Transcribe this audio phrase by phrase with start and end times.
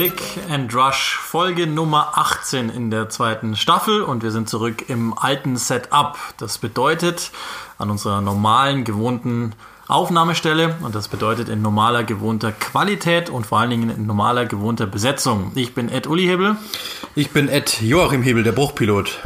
[0.00, 5.12] Lick and Rush, Folge Nummer 18 in der zweiten Staffel und wir sind zurück im
[5.12, 6.16] alten Setup.
[6.38, 7.30] Das bedeutet
[7.76, 9.52] an unserer normalen, gewohnten
[9.88, 14.86] Aufnahmestelle und das bedeutet in normaler, gewohnter Qualität und vor allen Dingen in normaler, gewohnter
[14.86, 15.52] Besetzung.
[15.54, 16.56] Ich bin Ed Uli Hebel.
[17.14, 19.18] Ich bin Ed Joachim Hebel, der Bruchpilot.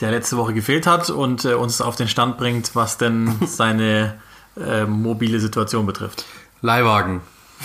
[0.00, 4.18] Der letzte Woche gefehlt hat und äh, uns auf den Stand bringt, was denn seine
[4.58, 6.24] äh, mobile Situation betrifft.
[6.62, 7.20] Leihwagen.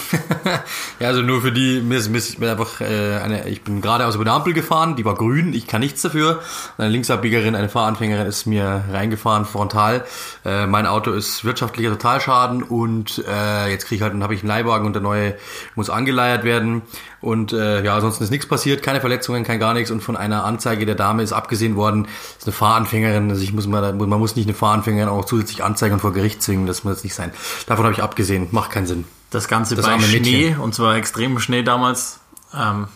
[0.99, 4.05] ja, also nur für die, mir ist, mir ist einfach äh, eine, ich bin gerade
[4.05, 6.41] aus über der Ampel gefahren, die war grün, ich kann nichts dafür.
[6.77, 10.05] Eine Linksabbiegerin, eine Fahranfängerin ist mir reingefahren frontal.
[10.45, 14.41] Äh, mein Auto ist wirtschaftlicher Totalschaden und äh, jetzt kriege ich halt, dann habe ich
[14.41, 15.35] einen Leihwagen und der neue
[15.75, 16.83] muss angeleiert werden.
[17.19, 19.91] Und äh, ja, ansonsten ist nichts passiert, keine Verletzungen, kein gar nichts.
[19.91, 23.29] Und von einer Anzeige der Dame ist abgesehen worden, ist eine Fahranfängerin.
[23.29, 26.41] Also ich muss mal, man muss nicht eine Fahranfängerin auch zusätzlich anzeigen und vor Gericht
[26.41, 27.31] zwingen, das muss jetzt nicht sein.
[27.65, 29.16] Davon habe ich abgesehen, macht keinen Sinn.
[29.29, 32.19] Das Ganze das bei Schnee und zwar extremem Schnee damals.
[32.53, 32.87] Ähm,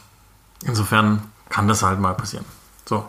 [0.66, 2.46] insofern kann das halt mal passieren.
[2.86, 3.06] So.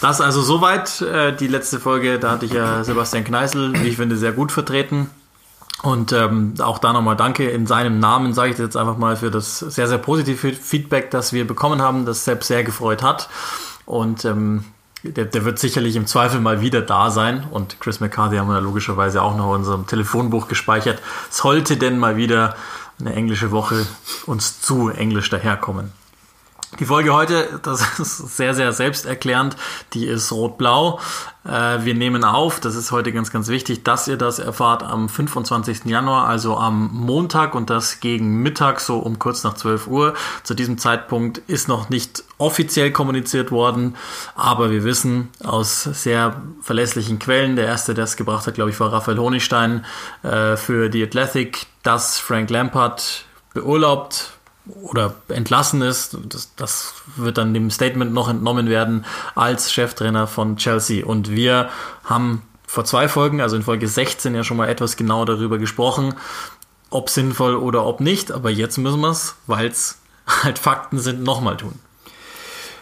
[0.00, 1.00] Das also soweit.
[1.02, 4.50] Äh, die letzte Folge, da hatte ich ja Sebastian Kneißl, wie ich finde, sehr gut
[4.50, 5.10] vertreten.
[5.82, 9.30] Und ähm, auch da nochmal danke in seinem Namen, sage ich jetzt einfach mal, für
[9.30, 13.30] das sehr, sehr positive Feedback, das wir bekommen haben, das Sepp sehr gefreut hat.
[13.86, 14.64] Und ähm,
[15.02, 17.44] der, der wird sicherlich im Zweifel mal wieder da sein.
[17.50, 21.00] Und Chris McCarthy haben wir logischerweise auch noch in unserem Telefonbuch gespeichert.
[21.30, 22.56] Sollte denn mal wieder
[22.98, 23.86] eine englische Woche
[24.26, 25.92] uns zu englisch daherkommen.
[26.78, 29.56] Die Folge heute, das ist sehr, sehr selbsterklärend,
[29.92, 31.00] die ist rot-blau.
[31.44, 35.08] Äh, wir nehmen auf, das ist heute ganz, ganz wichtig, dass ihr das erfahrt am
[35.08, 35.86] 25.
[35.86, 40.14] Januar, also am Montag und das gegen Mittag, so um kurz nach 12 Uhr.
[40.44, 43.96] Zu diesem Zeitpunkt ist noch nicht offiziell kommuniziert worden,
[44.36, 48.78] aber wir wissen aus sehr verlässlichen Quellen, der erste, der es gebracht hat, glaube ich,
[48.78, 49.84] war Raphael Honigstein
[50.22, 54.34] äh, für die Athletic, dass Frank Lampard beurlaubt
[54.66, 56.16] oder entlassen ist.
[56.28, 59.04] Das, das wird dann dem Statement noch entnommen werden
[59.34, 61.04] als Cheftrainer von Chelsea.
[61.04, 61.70] Und wir
[62.04, 66.14] haben vor zwei Folgen, also in Folge 16, ja schon mal etwas genau darüber gesprochen,
[66.90, 68.30] ob sinnvoll oder ob nicht.
[68.32, 69.98] Aber jetzt müssen wir es, weil es
[70.42, 71.78] halt Fakten sind, nochmal tun.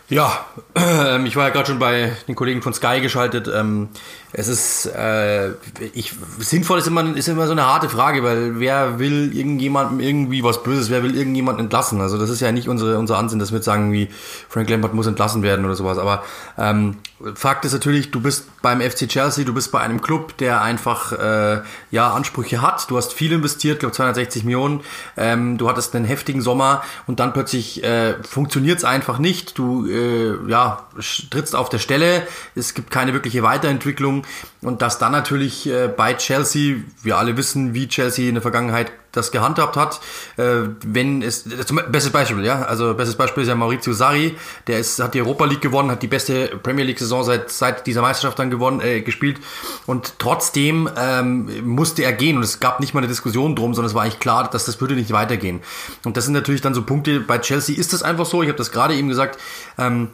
[0.08, 0.46] Ja,
[0.76, 3.48] äh, ich war ja gerade schon bei den Kollegen von Sky geschaltet.
[3.48, 3.90] Ähm,
[4.32, 5.52] es ist, äh,
[5.94, 10.42] ich, sinnvoll ist immer, ist immer so eine harte Frage, weil wer will irgendjemandem irgendwie
[10.42, 12.00] was Böses, wer will irgendjemanden entlassen?
[12.00, 14.08] Also das ist ja nicht unsere, unser Ansinn, dass wir jetzt sagen, wie
[14.48, 15.96] Frank Lampard muss entlassen werden oder sowas.
[15.96, 16.24] Aber
[16.58, 16.96] ähm,
[17.34, 21.12] Fakt ist natürlich, du bist beim FC Chelsea, du bist bei einem Club, der einfach
[21.12, 22.88] äh, ja Ansprüche hat.
[22.90, 24.82] Du hast viel investiert, glaube 260 Millionen.
[25.16, 29.58] Ähm, du hattest einen heftigen Sommer und dann plötzlich äh, funktioniert es einfach nicht.
[29.58, 30.86] Du äh, ja
[31.30, 32.22] trittst auf der Stelle.
[32.54, 34.17] Es gibt keine wirkliche Weiterentwicklung
[34.62, 38.90] und dass dann natürlich äh, bei Chelsea, wir alle wissen, wie Chelsea in der Vergangenheit
[39.12, 40.00] das gehandhabt hat.
[40.36, 44.36] Äh, wenn es, zum, bestes Beispiel, ja, also bestes Beispiel ist ja Maurizio Sarri,
[44.66, 47.86] der ist, hat die Europa League gewonnen, hat die beste Premier League Saison seit, seit
[47.86, 49.38] dieser Meisterschaft dann gewonnen, äh, gespielt.
[49.86, 52.36] Und trotzdem ähm, musste er gehen.
[52.36, 54.80] Und es gab nicht mal eine Diskussion drum, sondern es war eigentlich klar, dass das
[54.80, 55.60] würde nicht weitergehen.
[56.04, 58.58] Und das sind natürlich dann so Punkte, bei Chelsea ist das einfach so, ich habe
[58.58, 59.38] das gerade eben gesagt,
[59.78, 60.08] ähm,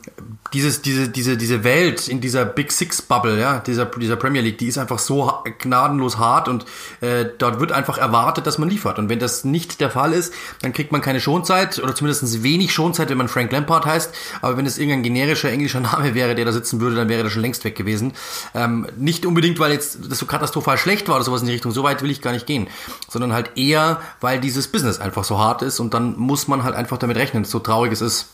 [0.53, 4.59] dieses, diese, diese, diese Welt in dieser Big Six Bubble, ja, dieser, dieser Premier League,
[4.59, 6.49] die ist einfach so gnadenlos hart.
[6.49, 6.65] Und
[7.01, 8.99] äh, dort wird einfach erwartet, dass man liefert liefert.
[8.99, 12.73] Und wenn das nicht der Fall ist, dann kriegt man keine Schonzeit oder zumindest wenig
[12.73, 14.15] Schonzeit, wenn man Frank Lampard heißt.
[14.43, 17.31] Aber wenn es irgendein generischer englischer Name wäre, der da sitzen würde, dann wäre der
[17.31, 18.13] schon längst weg gewesen.
[18.55, 21.73] Ähm, nicht unbedingt, weil jetzt das so katastrophal schlecht war oder sowas in die Richtung.
[21.73, 22.69] So weit will ich gar nicht gehen.
[23.09, 26.75] Sondern halt eher, weil dieses Business einfach so hart ist und dann muss man halt
[26.75, 28.29] einfach damit rechnen, so traurig es ist.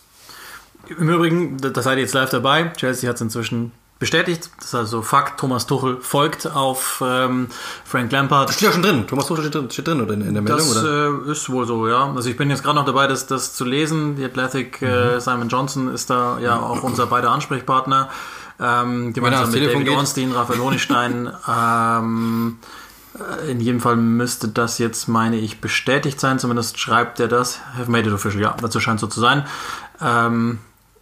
[0.88, 2.72] Im Übrigen, das seid ihr jetzt live dabei.
[2.76, 4.50] Chelsea hat es inzwischen bestätigt.
[4.56, 5.38] Das ist also Fakt.
[5.38, 7.48] Thomas Tuchel folgt auf ähm,
[7.84, 8.48] Frank Lampard.
[8.48, 9.06] Das steht ja schon drin.
[9.06, 10.66] Thomas Tuchel steht drin, steht drin oder in, in der Meldung?
[10.74, 12.12] Das äh, ist wohl so, ja.
[12.12, 14.16] Also ich bin jetzt gerade noch dabei, das, das zu lesen.
[14.16, 14.90] Die Athletic, äh, mhm.
[14.90, 18.08] äh, Simon Johnson ist da ja auch unser beider Ansprechpartner.
[18.58, 21.32] Ähm, gemeinsam mit David Ornstein, Raphael Honigstein.
[21.48, 22.58] ähm,
[23.14, 26.38] äh, in jedem Fall müsste das jetzt, meine ich, bestätigt sein.
[26.38, 27.60] Zumindest schreibt er das.
[27.78, 28.40] Have made it official.
[28.40, 29.46] Ja, dazu scheint so zu sein.
[30.00, 30.58] Ähm,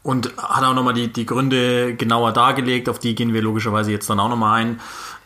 [0.08, 4.08] und hat auch nochmal die, die Gründe genauer dargelegt, auf die gehen wir logischerweise jetzt
[4.08, 4.81] dann auch nochmal ein.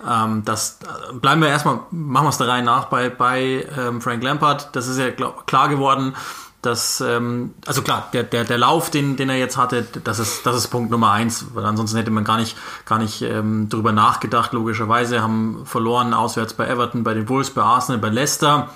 [0.05, 4.01] Ähm, das äh, bleiben wir erstmal, machen wir es der Reihe nach bei, bei ähm,
[4.01, 4.75] Frank Lampard.
[4.75, 6.17] Das ist ja glaub, klar geworden,
[6.63, 10.45] dass, ähm, also klar, der, der, der Lauf, den, den er jetzt hatte, das ist,
[10.47, 13.93] das ist Punkt Nummer eins, weil ansonsten hätte man gar nicht, gar nicht ähm, drüber
[13.93, 18.69] nachgedacht, logischerweise, haben verloren auswärts bei Everton, bei den Bulls, bei Arsenal, bei Leicester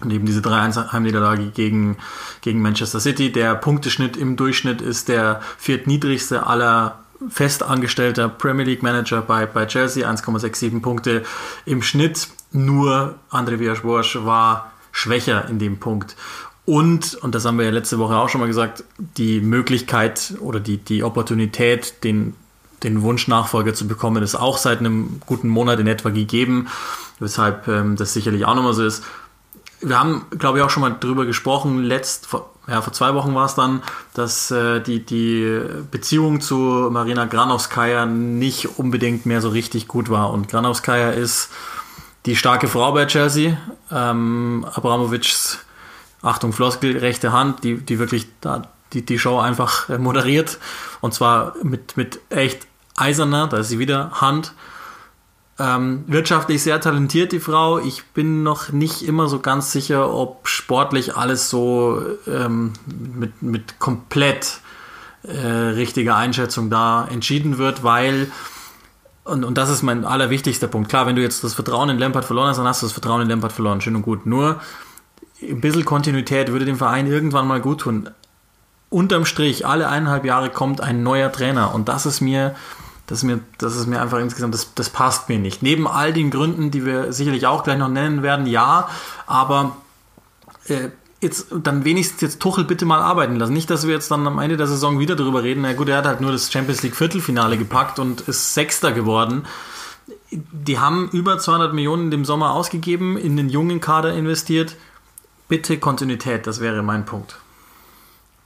[0.00, 1.96] und eben diese 3-1-Heimniederlage gegen,
[2.40, 3.32] gegen Manchester City.
[3.32, 6.98] Der Punkteschnitt im Durchschnitt ist der viertniedrigste aller
[7.28, 11.22] festangestellter Premier League Manager bei, bei Chelsea, 1,67 Punkte
[11.64, 12.28] im Schnitt.
[12.52, 16.16] Nur André Villas-Boas war schwächer in dem Punkt.
[16.66, 20.60] Und, und das haben wir ja letzte Woche auch schon mal gesagt, die Möglichkeit oder
[20.60, 22.34] die, die Opportunität, den,
[22.82, 26.68] den Wunschnachfolger zu bekommen, ist auch seit einem guten Monat in etwa gegeben,
[27.18, 29.04] weshalb ähm, das sicherlich auch nochmal so ist.
[29.84, 33.34] Wir haben, glaube ich, auch schon mal drüber gesprochen, letzt, vor, ja, vor zwei Wochen
[33.34, 33.82] war es dann,
[34.14, 35.60] dass äh, die, die
[35.90, 40.32] Beziehung zu Marina Granovskaya nicht unbedingt mehr so richtig gut war.
[40.32, 41.50] Und Granovskaya ist
[42.26, 43.56] die starke Frau bei Chelsea.
[43.90, 45.58] Ähm, Abramovics
[46.24, 48.62] Achtung, Floskel, rechte Hand, die, die wirklich da
[48.94, 50.58] die, die Show einfach äh, moderiert.
[51.00, 52.66] Und zwar mit, mit echt
[52.96, 54.52] eiserner, da ist sie wieder, Hand.
[55.56, 57.78] Ähm, wirtschaftlich sehr talentiert, die Frau.
[57.78, 62.72] Ich bin noch nicht immer so ganz sicher, ob sportlich alles so ähm,
[63.14, 64.60] mit, mit komplett
[65.22, 68.32] äh, richtiger Einschätzung da entschieden wird, weil,
[69.22, 70.88] und, und das ist mein allerwichtigster Punkt.
[70.88, 73.22] Klar, wenn du jetzt das Vertrauen in Lampard verloren hast, dann hast du das Vertrauen
[73.22, 74.26] in Lampard verloren, schön und gut.
[74.26, 74.60] Nur
[75.40, 78.10] ein bisschen Kontinuität würde dem Verein irgendwann mal gut tun.
[78.90, 82.54] Unterm Strich, alle eineinhalb Jahre kommt ein neuer Trainer und das ist mir,
[83.06, 85.62] das mir, das ist mir einfach insgesamt, das, das passt mir nicht.
[85.62, 88.88] Neben all den Gründen, die wir sicherlich auch gleich noch nennen werden, ja,
[89.26, 89.76] aber
[90.68, 90.88] äh,
[91.20, 93.52] jetzt dann wenigstens jetzt Tuchel bitte mal arbeiten lassen.
[93.52, 95.62] Nicht, dass wir jetzt dann am Ende der Saison wieder darüber reden.
[95.62, 99.44] Na gut, er hat halt nur das Champions League Viertelfinale gepackt und ist Sechster geworden.
[100.30, 104.76] Die haben über 200 Millionen im Sommer ausgegeben, in den jungen Kader investiert
[105.48, 107.36] bitte Kontinuität, das wäre mein Punkt.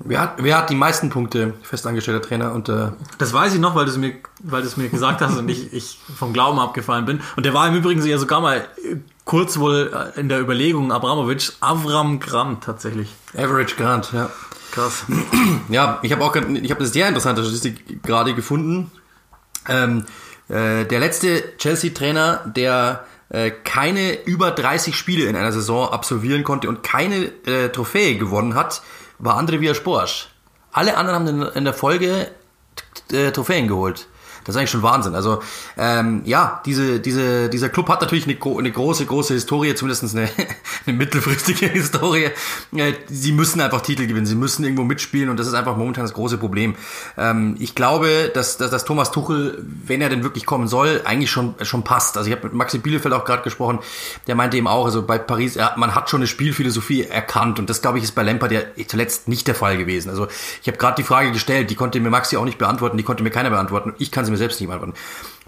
[0.00, 2.52] Wer hat, wer hat die meisten Punkte, festangestellter Trainer?
[2.52, 5.20] Und, äh das weiß ich noch, weil du es mir, weil du es mir gesagt
[5.20, 7.20] hast und ich, ich vom Glauben abgefallen bin.
[7.36, 8.64] Und der war im Übrigen ja sogar mal
[9.24, 13.12] kurz wohl in der Überlegung Abramovic, Avram Grant tatsächlich.
[13.36, 14.30] Average Grant, ja.
[14.70, 15.04] Krass.
[15.68, 18.90] Ja, ich habe auch ich habe eine sehr interessante Statistik gerade gefunden.
[19.68, 20.04] Ähm,
[20.48, 26.68] äh, der letzte Chelsea-Trainer, der äh, keine über 30 Spiele in einer Saison absolvieren konnte
[26.68, 28.82] und keine äh, Trophäe gewonnen hat,
[29.18, 30.28] war André Villas-Boas.
[30.72, 32.30] Alle anderen haben in der Folge
[33.12, 34.06] äh, Trophäen geholt.
[34.48, 35.14] Das ist eigentlich schon Wahnsinn.
[35.14, 35.42] Also
[35.76, 40.30] ähm, ja, diese, diese, dieser Club hat natürlich eine, eine große, große Historie, zumindest eine,
[40.86, 42.30] eine mittelfristige Historie.
[42.74, 46.04] Äh, sie müssen einfach Titel gewinnen, sie müssen irgendwo mitspielen und das ist einfach momentan
[46.04, 46.76] das große Problem.
[47.18, 51.30] Ähm, ich glaube, dass, dass, dass Thomas Tuchel, wenn er denn wirklich kommen soll, eigentlich
[51.30, 52.16] schon, schon passt.
[52.16, 53.80] Also ich habe mit Maxi Bielefeld auch gerade gesprochen,
[54.28, 57.68] der meinte eben auch, also bei Paris, er, man hat schon eine Spielphilosophie erkannt und
[57.68, 60.08] das glaube ich ist bei Lampard ja zuletzt nicht der Fall gewesen.
[60.08, 60.26] Also
[60.62, 63.22] ich habe gerade die Frage gestellt, die konnte mir Maxi auch nicht beantworten, die konnte
[63.22, 63.92] mir keiner beantworten.
[63.98, 64.94] Ich kann sie mir selbst nicht beantworten.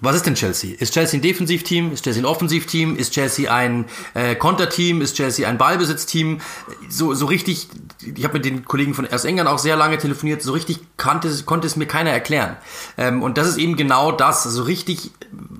[0.02, 0.76] Was ist denn Chelsea?
[0.78, 1.92] Ist Chelsea ein Defensivteam?
[1.92, 2.96] Ist Chelsea ein Offensivteam?
[2.96, 3.84] Ist Chelsea ein
[4.14, 5.02] äh, Konterteam?
[5.02, 6.40] Ist Chelsea ein Ballbesitzteam?
[6.88, 7.68] So, so richtig,
[8.02, 11.30] ich habe mit den Kollegen von erst England auch sehr lange telefoniert, so richtig kannte,
[11.44, 12.56] konnte es mir keiner erklären.
[12.96, 14.44] Ähm, und das ist eben genau das.
[14.44, 15.10] So richtig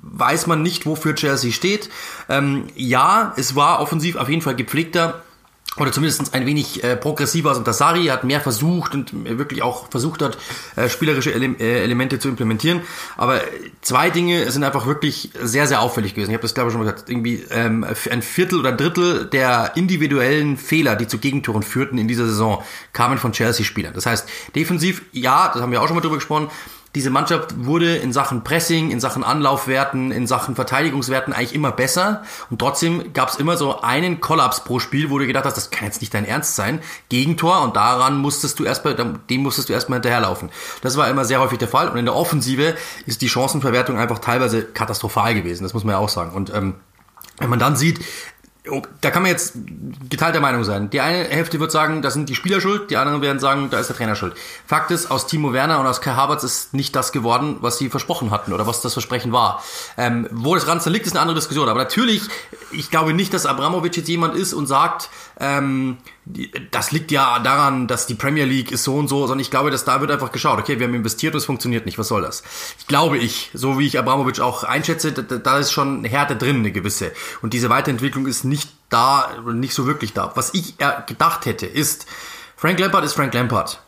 [0.03, 1.91] weiß man nicht, wofür Chelsea steht.
[2.29, 5.23] Ähm, ja, es war offensiv auf jeden Fall gepflegter
[5.76, 9.88] oder zumindest ein wenig äh, progressiver als unter Sari, hat mehr versucht und wirklich auch
[9.88, 10.37] versucht hat,
[10.76, 12.81] äh, spielerische Ele äh, Elemente zu implementieren.
[13.17, 13.40] Aber
[13.81, 16.31] zwei Dinge sind einfach wirklich sehr, sehr auffällig gewesen.
[16.31, 19.26] Ich habe das glaube ich schon mal gesagt, irgendwie ähm, ein Viertel oder ein Drittel
[19.26, 22.62] der individuellen Fehler, die zu Gegentoren führten in dieser Saison,
[22.93, 23.94] kamen von Chelsea-Spielern.
[23.94, 26.50] Das heißt, defensiv, ja, das haben wir auch schon mal drüber gesprochen,
[26.94, 32.23] diese Mannschaft wurde in Sachen Pressing, in Sachen Anlaufwerten, in Sachen Verteidigungswerten eigentlich immer besser.
[32.51, 35.70] Und trotzdem gab es immer so einen Kollaps pro Spiel, wo du gedacht hast, das
[35.70, 36.81] kann jetzt nicht dein Ernst sein.
[37.09, 40.51] Gegentor und daran musstest du erstmal, dem musstest du erstmal hinterherlaufen.
[40.82, 41.89] Das war immer sehr häufig der Fall.
[41.89, 42.75] Und in der Offensive
[43.06, 45.63] ist die Chancenverwertung einfach teilweise katastrophal gewesen.
[45.63, 46.32] Das muss man ja auch sagen.
[46.32, 46.75] Und ähm,
[47.39, 48.01] wenn man dann sieht,
[49.00, 49.55] da kann man jetzt
[50.08, 50.91] geteilter Meinung sein.
[50.91, 53.79] Die eine Hälfte wird sagen, das sind die Spieler schuld, die anderen werden sagen, da
[53.79, 54.34] ist der Trainer schuld.
[54.67, 57.89] Fakt ist, aus Timo Werner und aus Kai Havertz ist nicht das geworden, was sie
[57.91, 59.62] versprochen hatten oder was das Versprechen war.
[59.96, 61.69] Ähm, wo das Ganze liegt, ist eine andere Diskussion.
[61.69, 62.22] Aber natürlich,
[62.72, 65.98] ich glaube nicht, dass Abramovic jetzt jemand ist und sagt, ähm,
[66.70, 69.70] das liegt ja daran, dass die Premier League ist so und so, sondern ich glaube,
[69.70, 72.22] dass da wird einfach geschaut, okay, wir haben investiert und es funktioniert nicht, was soll
[72.22, 72.43] das?
[72.79, 76.56] Ich glaube ich, so wie ich Abramovic auch einschätze, da, da ist schon Härte drin,
[76.56, 77.12] eine gewisse.
[77.43, 80.32] Und diese Weiterentwicklung ist nicht da, nicht so wirklich da.
[80.34, 80.74] Was ich
[81.06, 82.06] gedacht hätte, ist,
[82.56, 83.81] Frank Lampard ist Frank Lampard.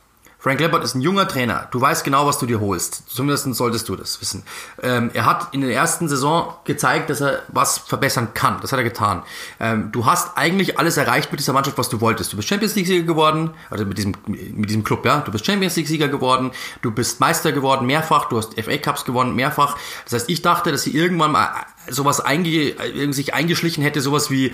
[0.42, 1.68] Frank Lampard ist ein junger Trainer.
[1.70, 3.04] Du weißt genau, was du dir holst.
[3.08, 4.42] Zumindest solltest du das wissen.
[4.82, 8.60] Ähm, er hat in der ersten Saison gezeigt, dass er was verbessern kann.
[8.60, 9.22] Das hat er getan.
[9.60, 12.32] Ähm, du hast eigentlich alles erreicht mit dieser Mannschaft, was du wolltest.
[12.32, 15.20] Du bist Champions League Sieger geworden, also mit diesem, mit diesem Club, ja.
[15.20, 16.50] Du bist Champions League Sieger geworden.
[16.80, 18.24] Du bist Meister geworden, mehrfach.
[18.24, 19.76] Du hast FA Cups gewonnen, mehrfach.
[20.02, 21.50] Das heißt, ich dachte, dass sie irgendwann mal
[21.88, 22.74] sowas einge
[23.12, 24.52] sich eingeschlichen hätte, sowas wie äh,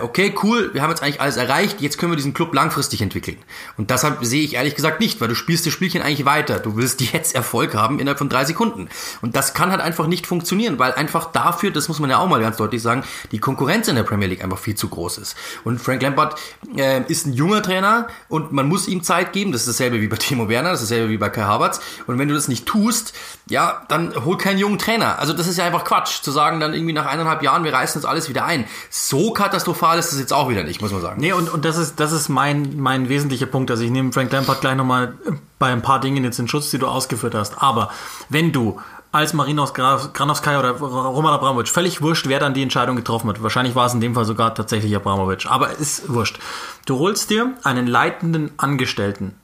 [0.00, 3.36] okay, cool, wir haben jetzt eigentlich alles erreicht, jetzt können wir diesen Club langfristig entwickeln.
[3.76, 6.58] Und deshalb sehe ich ehrlich gesagt nicht, weil du spielst das Spielchen eigentlich weiter.
[6.58, 8.88] Du willst jetzt Erfolg haben innerhalb von drei Sekunden.
[9.20, 12.28] Und das kann halt einfach nicht funktionieren, weil einfach dafür, das muss man ja auch
[12.28, 15.36] mal ganz deutlich sagen, die Konkurrenz in der Premier League einfach viel zu groß ist.
[15.64, 16.38] Und Frank Lampard
[16.76, 19.52] äh, ist ein junger Trainer und man muss ihm Zeit geben.
[19.52, 21.80] Das ist dasselbe wie bei Timo Werner, das ist dasselbe wie bei Kai Havertz.
[22.06, 23.12] Und wenn du das nicht tust,
[23.50, 25.18] ja, dann hol keinen jungen Trainer.
[25.18, 27.98] Also das ist ja einfach Quatsch, zu sagen dann irgendwie nach eineinhalb Jahren, wir reißen
[27.98, 28.64] uns alles wieder ein.
[28.88, 31.20] So katastrophal ist das jetzt auch wieder nicht, muss man sagen.
[31.20, 33.70] Nee, und, und das ist, das ist mein, mein wesentlicher Punkt.
[33.70, 35.14] Also ich nehme Frank Lampard gleich nochmal
[35.58, 37.62] bei ein paar Dingen jetzt in Schutz, die du ausgeführt hast.
[37.62, 37.90] Aber
[38.28, 38.80] wenn du
[39.14, 43.40] als Marinos Granovskaya oder Roman Abramovic, völlig wurscht, wer dann die Entscheidung getroffen hat.
[43.40, 46.40] Wahrscheinlich war es in dem Fall sogar tatsächlich Abramovic, aber ist wurscht.
[46.84, 49.36] Du holst dir einen leitenden Angestellten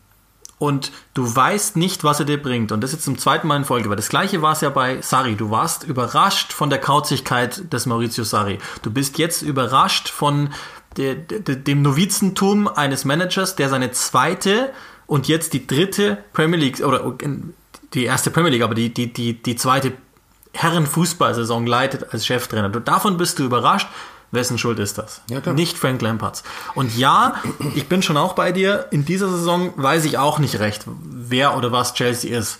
[0.60, 2.70] und du weißt nicht, was er dir bringt.
[2.70, 3.88] Und das jetzt zum zweiten Mal in Folge.
[3.88, 5.34] Weil das gleiche war es ja bei Sari.
[5.34, 8.58] Du warst überrascht von der Kauzigkeit des Maurizio Sari.
[8.82, 10.50] Du bist jetzt überrascht von
[10.98, 14.70] der, der, dem Novizentum eines Managers, der seine zweite
[15.06, 17.10] und jetzt die dritte Premier League oder
[17.94, 19.94] die erste Premier League, aber die, die, die, die zweite
[20.52, 22.68] Herrenfußballsaison leitet als Cheftrainer.
[22.68, 23.88] Du, davon bist du überrascht.
[24.32, 25.22] Wessen Schuld ist das?
[25.28, 26.44] Ja, nicht Frank Lampards.
[26.74, 27.34] Und ja,
[27.74, 28.86] ich bin schon auch bei dir.
[28.90, 32.58] In dieser Saison weiß ich auch nicht recht, wer oder was Chelsea ist.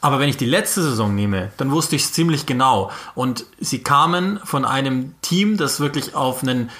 [0.00, 2.90] Aber wenn ich die letzte Saison nehme, dann wusste ich es ziemlich genau.
[3.14, 6.70] Und sie kamen von einem Team, das wirklich auf einen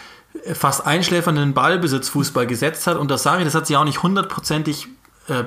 [0.55, 2.99] fast einschläfernden Ballbesitz Fußball gesetzt hat.
[2.99, 4.89] Und das sage ich, das hat sich auch nicht hundertprozentig
[5.29, 5.45] äh,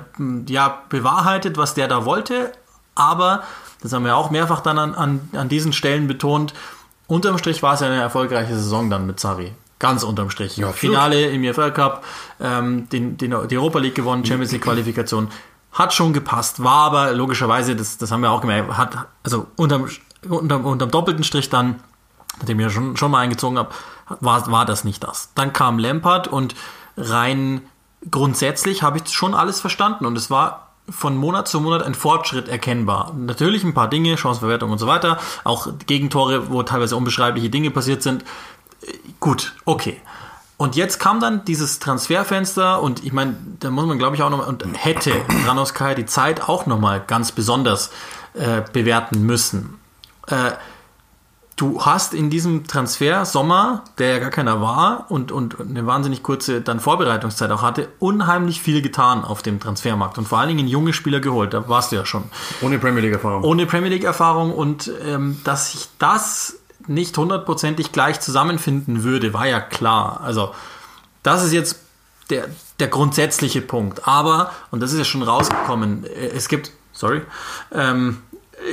[0.47, 2.51] ja, bewahrheitet, was der da wollte.
[2.95, 3.43] Aber,
[3.81, 6.53] das haben wir auch mehrfach dann an, an, an diesen Stellen betont,
[7.09, 9.51] unterm Strich war es ja eine erfolgreiche Saison dann mit Sari.
[9.79, 10.57] Ganz unterm Strich.
[10.57, 12.03] Ja, Finale im EFL Cup,
[12.39, 15.29] ähm, den, den, die Europa League gewonnen, Champions League Qualifikation.
[15.71, 19.87] Hat schon gepasst, war aber logischerweise, das, das haben wir auch gemerkt, hat, also unterm,
[20.27, 21.81] unterm, unterm doppelten Strich dann,
[22.39, 23.69] nachdem ich schon, schon mal eingezogen habe,
[24.19, 25.31] war, war das nicht das.
[25.35, 26.55] Dann kam Lampard und
[26.97, 27.61] rein
[28.09, 32.47] grundsätzlich habe ich schon alles verstanden und es war von Monat zu Monat ein Fortschritt
[32.47, 33.13] erkennbar.
[33.17, 38.03] Natürlich ein paar Dinge, Chancenverwertung und so weiter, auch Gegentore, wo teilweise unbeschreibliche Dinge passiert
[38.03, 38.23] sind.
[39.19, 40.01] Gut, okay.
[40.57, 44.29] Und jetzt kam dann dieses Transferfenster und ich meine, da muss man glaube ich auch
[44.29, 45.13] noch und hätte
[45.47, 47.91] Ranowskaya die Zeit auch noch mal ganz besonders
[48.33, 49.79] äh, bewerten müssen.
[50.27, 50.51] Äh,
[51.59, 56.23] du hast in diesem Transfer Sommer, der ja gar keiner war und, und eine wahnsinnig
[56.23, 60.67] kurze dann Vorbereitungszeit auch hatte, unheimlich viel getan auf dem Transfermarkt und vor allen Dingen
[60.67, 61.53] junge Spieler geholt.
[61.53, 62.23] Da warst du ja schon.
[62.61, 63.43] Ohne Premier League Erfahrung.
[63.43, 69.45] Ohne Premier League Erfahrung und ähm, dass sich das nicht hundertprozentig gleich zusammenfinden würde, war
[69.45, 70.21] ja klar.
[70.23, 70.53] Also
[71.23, 71.79] das ist jetzt
[72.29, 72.47] der,
[72.79, 74.07] der grundsätzliche Punkt.
[74.07, 77.21] Aber, und das ist ja schon rausgekommen, äh, es gibt, sorry,
[77.71, 78.19] ähm,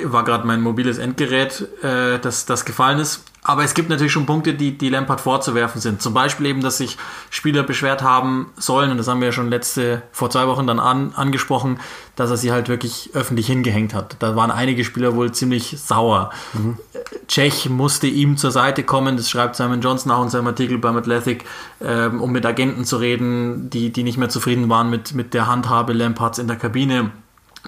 [0.05, 3.25] war gerade mein mobiles Endgerät, äh, das, das gefallen ist.
[3.49, 6.02] Aber es gibt natürlich schon Punkte, die, die Lampard vorzuwerfen sind.
[6.02, 6.97] Zum Beispiel eben, dass sich
[7.31, 10.81] Spieler beschwert haben sollen, und das haben wir ja schon letzte, vor zwei Wochen dann
[10.81, 11.78] an, angesprochen,
[12.16, 14.16] dass er sie halt wirklich öffentlich hingehängt hat.
[14.19, 16.31] Da waren einige Spieler wohl ziemlich sauer.
[16.55, 16.76] Mhm.
[17.28, 20.97] Tschech musste ihm zur Seite kommen, das schreibt Simon Johnson auch in seinem Artikel beim
[20.97, 21.45] Athletic,
[21.81, 25.47] ähm, um mit Agenten zu reden, die, die nicht mehr zufrieden waren mit, mit der
[25.47, 27.12] Handhabe Lampards in der Kabine.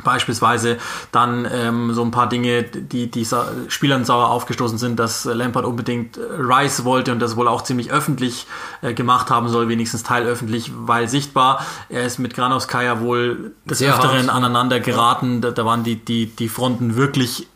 [0.04, 0.78] Beispielsweise
[1.12, 3.26] dann ähm, so ein paar Dinge, die, die
[3.68, 7.90] Spielern sauer aufgestoßen sind, dass Lampard unbedingt äh, Rice wollte und das wohl auch ziemlich
[7.90, 8.46] öffentlich
[8.82, 11.64] äh, gemacht haben soll, wenigstens teilöffentlich, weil sichtbar.
[11.88, 14.36] Er ist mit Granovskaya wohl des Sehr Öfteren hart.
[14.36, 15.40] aneinander geraten.
[15.40, 17.48] Da, da waren die, die, die Fronten wirklich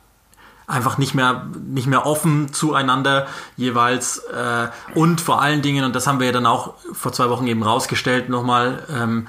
[0.66, 4.18] einfach nicht mehr, nicht mehr offen zueinander jeweils.
[4.18, 7.46] Äh, und vor allen Dingen, und das haben wir ja dann auch vor zwei Wochen
[7.46, 9.26] eben rausgestellt nochmal, ähm,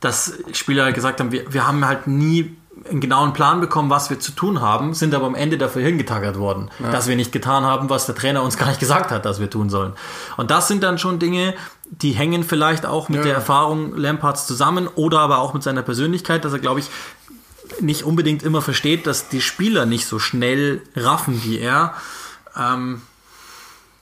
[0.00, 2.56] dass Spieler gesagt haben, wir, wir haben halt nie
[2.88, 6.38] einen genauen Plan bekommen, was wir zu tun haben, sind aber am Ende dafür hingetackert
[6.38, 6.90] worden, ja.
[6.90, 9.50] dass wir nicht getan haben, was der Trainer uns gar nicht gesagt hat, dass wir
[9.50, 9.92] tun sollen.
[10.36, 11.54] Und das sind dann schon Dinge,
[11.90, 13.24] die hängen vielleicht auch mit ja.
[13.24, 16.90] der Erfahrung Lamparts zusammen oder aber auch mit seiner Persönlichkeit, dass er, glaube ich,
[17.80, 21.94] nicht unbedingt immer versteht, dass die Spieler nicht so schnell raffen wie er.
[22.56, 23.02] Ähm,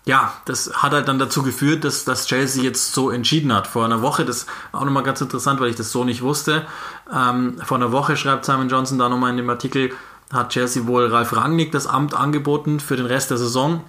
[0.07, 3.67] ja, das hat halt dann dazu geführt, dass, dass Chelsea jetzt so entschieden hat.
[3.67, 6.67] Vor einer Woche, das war auch nochmal ganz interessant, weil ich das so nicht wusste.
[7.13, 9.93] Ähm, vor einer Woche schreibt Simon Johnson da nochmal in dem Artikel,
[10.31, 13.83] hat Chelsea wohl Ralf Rangnick das Amt angeboten für den Rest der Saison.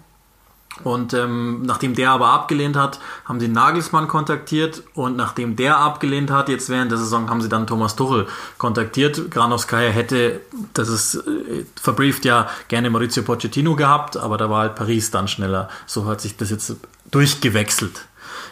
[0.83, 6.31] Und ähm, nachdem der aber abgelehnt hat, haben sie Nagelsmann kontaktiert und nachdem der abgelehnt
[6.31, 8.27] hat, jetzt während der Saison haben sie dann Thomas Tuchel
[8.57, 9.31] kontaktiert.
[9.31, 10.41] Granovskaya hätte,
[10.73, 15.29] das ist äh, verbrieft ja, gerne Maurizio Pochettino gehabt, aber da war halt Paris dann
[15.29, 15.69] schneller.
[15.85, 16.75] So hat sich das jetzt
[17.09, 18.07] durchgewechselt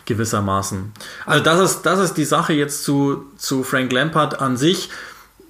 [0.06, 0.92] gewissermaßen.
[1.25, 4.89] Also das ist, das ist die Sache jetzt zu, zu Frank Lampard an sich.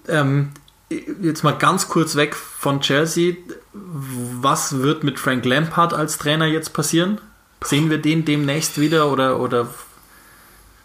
[0.08, 0.52] Ähm,
[0.90, 3.36] jetzt mal ganz kurz weg von Chelsea.
[3.74, 7.20] Was wird mit Frank Lampard als Trainer jetzt passieren?
[7.64, 9.68] Sehen wir den demnächst wieder oder, oder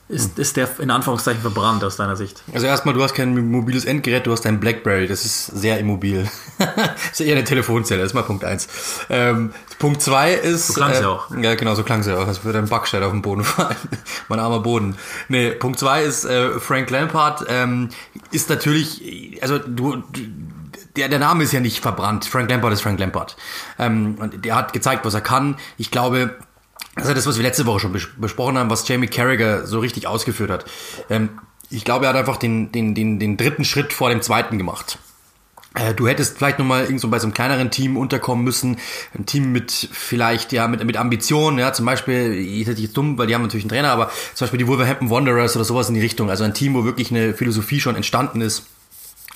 [0.09, 2.43] ist, ist der in Anführungszeichen verbrannt aus deiner Sicht?
[2.55, 6.31] Also erstmal, du hast kein mobiles Endgerät, du hast dein Blackberry, das ist sehr immobil.
[6.59, 8.69] das ist eher eine Telefonzelle, das ist mal Punkt eins.
[9.11, 10.69] Ähm, Punkt zwei ist...
[10.69, 11.27] So klang äh, ja auch.
[11.43, 13.77] Ja, genau, so klang es ja auch, als würde ein Backstein auf den Boden fallen.
[14.29, 14.97] mein armer Boden.
[15.29, 17.91] Nee, Punkt zwei ist, äh, Frank Lampard ähm,
[18.31, 20.03] ist natürlich, also du,
[20.99, 22.25] der, der Name ist ja nicht verbrannt.
[22.25, 23.37] Frank Lampard ist Frank Lampard.
[23.79, 25.57] Ähm, und der hat gezeigt, was er kann.
[25.77, 26.37] Ich glaube,
[26.97, 30.07] das ist das, was wir letzte Woche schon besprochen haben, was Jamie Carragher so richtig
[30.07, 30.65] ausgeführt hat.
[31.09, 31.31] Ähm,
[31.71, 34.99] ich glaube, er hat einfach den, den, den, den dritten Schritt vor dem zweiten gemacht.
[35.75, 38.79] Äh, du hättest vielleicht nochmal irgend bei so einem kleineren Team unterkommen müssen.
[39.17, 43.19] Ein Team mit vielleicht, ja, mit, mit Ambitionen, ja, zum Beispiel, ich hätte jetzt dumm,
[43.19, 45.95] weil die haben natürlich einen Trainer, aber zum Beispiel die Wolverhampton Wanderers oder sowas in
[45.95, 46.31] die Richtung.
[46.31, 48.67] Also ein Team, wo wirklich eine Philosophie schon entstanden ist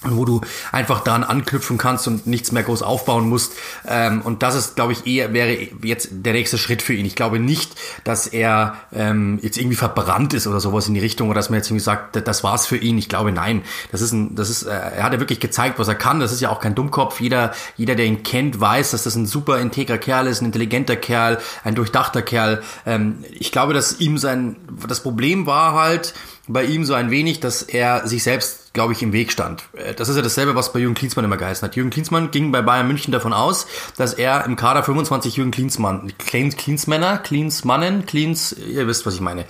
[0.04, 0.40] wo du
[0.72, 3.52] einfach daran anknüpfen kannst und nichts mehr groß aufbauen musst.
[3.86, 7.06] Ähm, und das ist, glaube ich, eher wäre jetzt der nächste Schritt für ihn.
[7.06, 11.28] Ich glaube nicht, dass er ähm, jetzt irgendwie verbrannt ist oder sowas in die Richtung
[11.28, 12.98] oder dass man jetzt irgendwie sagt, das war's für ihn.
[12.98, 13.62] Ich glaube, nein.
[13.90, 16.20] Das ist ein, das ist, äh, er hat ja wirklich gezeigt, was er kann.
[16.20, 17.20] Das ist ja auch kein Dummkopf.
[17.20, 20.96] Jeder, jeder, der ihn kennt, weiß, dass das ein super integrer Kerl ist, ein intelligenter
[20.96, 22.62] Kerl, ein durchdachter Kerl.
[22.86, 24.56] Ähm, ich glaube, dass ihm sein,
[24.88, 26.14] das Problem war halt
[26.48, 29.64] bei ihm so ein wenig, dass er sich selbst glaube ich, im Weg stand.
[29.74, 31.76] Äh, das ist ja dasselbe, was bei Jürgen Klinsmann immer geheißen hat.
[31.76, 36.12] Jürgen Klinsmann ging bei Bayern München davon aus, dass er im Kader 25 Jürgen Klinsmann,
[36.18, 39.44] Klinsmänner, Klinsmannen, Klins, ihr wisst, was ich meine,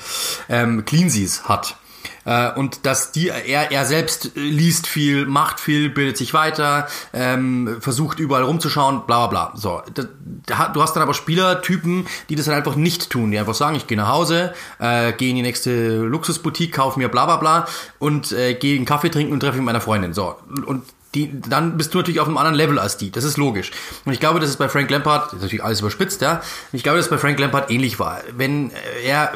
[0.49, 1.76] ähm, Cleansies hat.
[2.25, 7.79] Äh, und dass die, er, er selbst liest viel, macht viel, bildet sich weiter, ähm,
[7.81, 9.52] versucht überall rumzuschauen, bla bla bla.
[9.57, 13.55] So, da, du hast dann aber Spielertypen, die das dann einfach nicht tun, die einfach
[13.55, 17.37] sagen, ich gehe nach Hause, äh, gehe in die nächste Luxusboutique, kaufe mir bla bla
[17.37, 17.67] bla
[17.99, 20.12] und äh, gehe einen Kaffee trinken und treffe mich mit meiner Freundin.
[20.12, 20.37] So,
[20.67, 23.11] und die, dann bist du natürlich auf einem anderen Level als die.
[23.11, 23.71] Das ist logisch.
[24.04, 26.40] Und ich glaube, dass es bei Frank Lampard, das ist natürlich alles überspitzt, ja.
[26.73, 28.21] Ich glaube, dass es bei Frank Lampard ähnlich war.
[28.35, 28.71] Wenn
[29.04, 29.33] er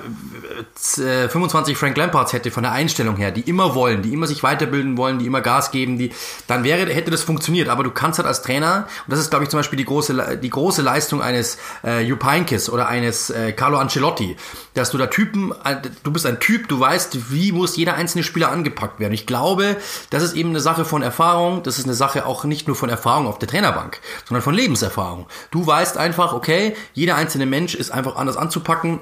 [0.74, 4.42] 25 äh, Frank Lampards hätte von der Einstellung her, die immer wollen, die immer sich
[4.42, 6.12] weiterbilden wollen, die immer Gas geben, die,
[6.46, 7.68] dann wäre, hätte das funktioniert.
[7.68, 10.38] Aber du kannst halt als Trainer, und das ist, glaube ich, zum Beispiel die große,
[10.42, 14.36] die große Leistung eines äh, Jupp Heynckes oder eines äh, Carlo Ancelotti,
[14.72, 18.24] dass du da Typen, äh, du bist ein Typ, du weißt, wie muss jeder einzelne
[18.24, 19.12] Spieler angepackt werden.
[19.12, 19.76] Ich glaube,
[20.08, 22.88] das ist eben eine Sache von Erfahrung, das ist eine Sache auch nicht nur von
[22.88, 25.26] Erfahrung auf der Trainerbank, sondern von Lebenserfahrung.
[25.50, 29.00] Du weißt einfach, okay, jeder einzelne Mensch ist einfach anders anzupacken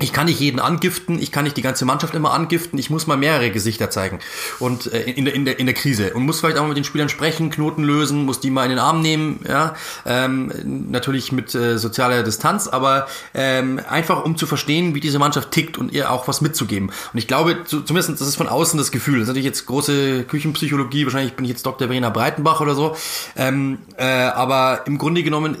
[0.00, 3.06] ich kann nicht jeden angiften, ich kann nicht die ganze Mannschaft immer angiften, ich muss
[3.06, 4.20] mal mehrere Gesichter zeigen
[4.58, 6.76] und äh, in, der, in, der, in der Krise und muss vielleicht auch mal mit
[6.76, 9.74] den Spielern sprechen, Knoten lösen, muss die mal in den Arm nehmen, ja,
[10.06, 10.52] ähm,
[10.90, 15.78] natürlich mit äh, sozialer Distanz, aber ähm, einfach um zu verstehen, wie diese Mannschaft tickt
[15.78, 16.90] und ihr auch was mitzugeben.
[17.12, 19.14] Und ich glaube, zu, zumindest das ist von außen das Gefühl.
[19.14, 21.88] Das ist natürlich jetzt große Küchenpsychologie, wahrscheinlich bin ich jetzt Dr.
[21.88, 22.96] Verena Breitenbach oder so,
[23.36, 25.56] ähm, äh, aber im Grunde genommen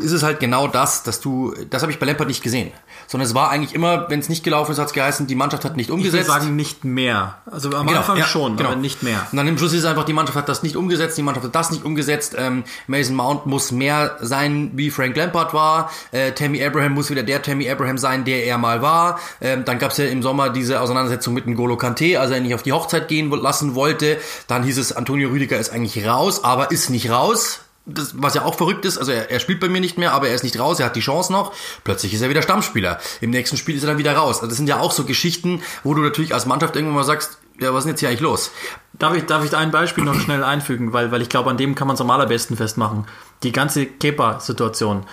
[0.00, 2.70] ist es halt genau das, dass du, das habe ich bei Lampard nicht gesehen,
[3.10, 5.64] sondern es war eigentlich immer, wenn es nicht gelaufen ist, hat es geheißen, die Mannschaft
[5.64, 6.28] hat nicht umgesetzt.
[6.28, 7.38] Ich würde sagen, nicht mehr.
[7.50, 8.70] Also am genau, Anfang ja, schon, genau.
[8.70, 9.26] aber nicht mehr.
[9.32, 11.44] Und dann im Schluss ist es einfach, die Mannschaft hat das nicht umgesetzt, die Mannschaft
[11.44, 12.36] hat das nicht umgesetzt.
[12.38, 15.90] Ähm, Mason Mount muss mehr sein, wie Frank Lampard war.
[16.12, 19.18] Äh, Tammy Abraham muss wieder der Tammy Abraham sein, der er mal war.
[19.40, 22.54] Ähm, dann gab es ja im Sommer diese Auseinandersetzung mit N'Golo Kante, als er nicht
[22.54, 24.18] auf die Hochzeit gehen lassen wollte.
[24.46, 27.58] Dann hieß es, Antonio Rüdiger ist eigentlich raus, aber ist nicht raus
[27.94, 30.28] das, was ja auch verrückt ist, also er, er, spielt bei mir nicht mehr, aber
[30.28, 31.52] er ist nicht raus, er hat die Chance noch.
[31.84, 32.98] Plötzlich ist er wieder Stammspieler.
[33.20, 34.36] Im nächsten Spiel ist er dann wieder raus.
[34.36, 37.38] Also das sind ja auch so Geschichten, wo du natürlich als Mannschaft irgendwann mal sagst,
[37.60, 38.50] ja, was ist denn jetzt hier eigentlich los?
[38.94, 41.74] Darf ich, darf ich ein Beispiel noch schnell einfügen, weil, weil ich glaube, an dem
[41.74, 43.06] kann man es am allerbesten festmachen.
[43.42, 45.04] Die ganze Kepa-Situation.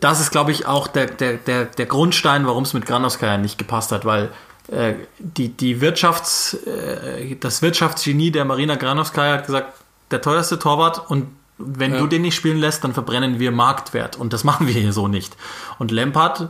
[0.00, 3.58] Das ist, glaube ich, auch der, der, der, der Grundstein, warum es mit Granovskaya nicht
[3.58, 4.30] gepasst hat, weil
[4.68, 9.74] äh, die, die Wirtschafts, äh, das Wirtschaftsgenie der Marina Granovskaya hat gesagt,
[10.12, 11.26] der teuerste Torwart und
[11.64, 11.98] wenn ja.
[11.98, 14.16] du den nicht spielen lässt, dann verbrennen wir Marktwert.
[14.16, 15.36] Und das machen wir hier so nicht.
[15.78, 16.48] Und Lampard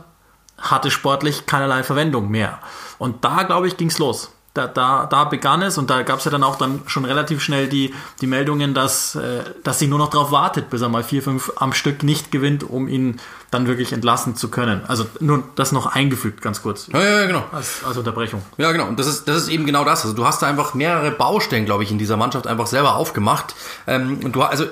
[0.57, 2.59] hatte sportlich keinerlei Verwendung mehr.
[2.97, 6.19] Und da, glaube ich, ging es los da, da, da begann es und da gab
[6.19, 9.87] es ja dann auch dann schon relativ schnell die, die Meldungen, dass, äh, dass sie
[9.87, 13.19] nur noch darauf wartet, bis er mal vier, fünf am Stück nicht gewinnt, um ihn
[13.49, 14.81] dann wirklich entlassen zu können.
[14.87, 16.87] Also nur das noch eingefügt, ganz kurz.
[16.93, 17.43] Ja, ja, genau.
[17.51, 18.43] Als, als Unterbrechung.
[18.57, 18.87] Ja, genau.
[18.87, 20.03] Und das ist, das ist eben genau das.
[20.03, 23.55] Also du hast da einfach mehrere Baustellen, glaube ich, in dieser Mannschaft einfach selber aufgemacht.
[23.87, 24.65] Ähm, und du also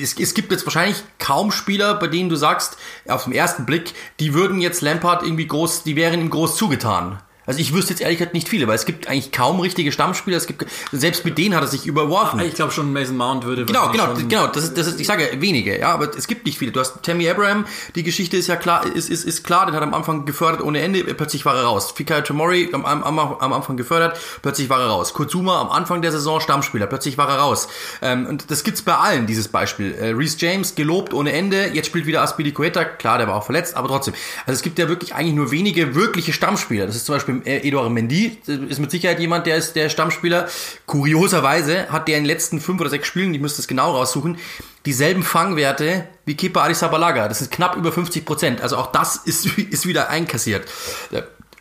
[0.00, 2.76] es, es gibt jetzt wahrscheinlich kaum Spieler, bei denen du sagst,
[3.08, 7.18] auf den ersten Blick, die würden jetzt Lampard irgendwie groß, die wären ihm groß zugetan.
[7.50, 10.36] Also ich wüsste jetzt ehrlich gesagt nicht viele, weil es gibt eigentlich kaum richtige Stammspieler.
[10.36, 12.38] Es gibt, selbst mit denen hat er sich überworfen.
[12.38, 13.64] Ich glaube schon, Mason Mount würde.
[13.64, 14.46] Genau, genau, genau.
[14.46, 16.70] Das ist, das ist, ich sage wenige, ja, aber es gibt nicht viele.
[16.70, 19.82] Du hast Tammy Abraham, die Geschichte ist ja klar, ist, ist, ist klar, den hat
[19.82, 21.90] er am Anfang gefördert ohne Ende, plötzlich war er raus.
[21.90, 25.12] Fikayo Tomori am, am, am Anfang gefördert, plötzlich war er raus.
[25.12, 27.66] Kurzuma am Anfang der Saison Stammspieler, plötzlich war er raus.
[28.00, 29.92] Ähm, und das gibt's bei allen, dieses Beispiel.
[29.94, 33.44] Äh, Reese James gelobt ohne Ende, jetzt spielt wieder Aspidi Coeta, klar, der war auch
[33.44, 34.14] verletzt, aber trotzdem.
[34.46, 36.86] Also es gibt ja wirklich eigentlich nur wenige wirkliche Stammspieler.
[36.86, 40.48] Das ist zum Beispiel äh, Eduard Mendy, ist mit Sicherheit jemand, der ist der Stammspieler.
[40.86, 44.38] Kurioserweise hat der in den letzten fünf oder sechs Spielen, ich müsste es genau raussuchen,
[44.86, 47.28] dieselben Fangwerte wie Kepa Arrizabalaga.
[47.28, 48.60] Das ist knapp über 50 Prozent.
[48.60, 50.66] Also auch das ist, ist wieder einkassiert.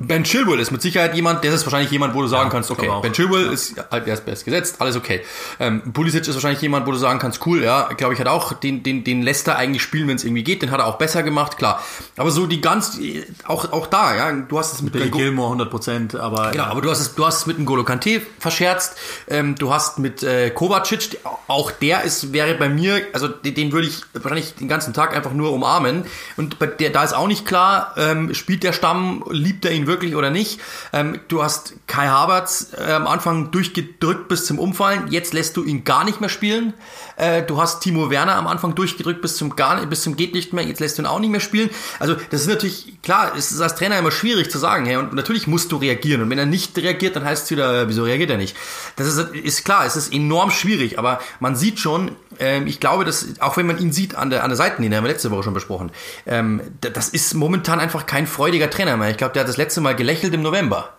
[0.02, 2.72] Ben Chilwell ist mit Sicherheit jemand, der ist wahrscheinlich jemand, wo du sagen ja, kannst,
[2.72, 5.22] okay, Ben Chilwell ist, der ist best gesetzt, alles okay.
[5.60, 8.54] Ähm, Pulisic ist wahrscheinlich jemand, wo du sagen kannst, cool, ja, glaube ich, hat auch
[8.54, 11.22] den, den, den Leicester eigentlich spielen, wenn es irgendwie geht, den hat er auch besser
[11.22, 11.84] gemacht, klar.
[12.16, 12.98] Aber so die ganz,
[13.46, 16.52] auch, auch da, ja, du hast es mit Billy Gilmore 100 Prozent, aber.
[16.52, 16.70] Genau, ja.
[16.70, 18.96] aber du hast es, du hast es mit N'Golo Kante verscherzt,
[19.28, 23.74] ähm, du hast mit äh, Kovacic, auch der ist, wäre bei mir, also den, den
[23.74, 26.06] würde ich wahrscheinlich den ganzen Tag einfach nur umarmen.
[26.38, 29.89] Und bei der, da ist auch nicht klar, ähm, spielt der Stamm, liebt er ihn
[29.90, 30.62] wirklich oder nicht.
[30.94, 35.66] Ähm, du hast Kai Havertz äh, am Anfang durchgedrückt bis zum Umfallen, jetzt lässt du
[35.66, 36.74] ihn gar nicht mehr spielen.
[37.18, 40.54] Äh, du hast Timo Werner am Anfang durchgedrückt bis zum gar bis zum geht nicht
[40.54, 41.70] mehr, jetzt lässt du ihn auch nicht mehr spielen.
[42.00, 45.14] Also das ist natürlich klar, es ist als Trainer immer schwierig zu sagen, hey, und
[45.14, 48.30] natürlich musst du reagieren und wenn er nicht reagiert, dann heißt es wieder, wieso reagiert
[48.30, 48.56] er nicht?
[48.96, 53.04] Das ist, ist klar, es ist enorm schwierig, aber man sieht schon, ähm, ich glaube,
[53.04, 55.44] dass auch wenn man ihn sieht an der an der Seitenlinie, haben wir letzte Woche
[55.44, 55.92] schon besprochen,
[56.26, 59.10] ähm, das ist momentan einfach kein freudiger Trainer mehr.
[59.10, 60.94] Ich glaube, der hat das letzte Mal gelächelt gelächelt im November.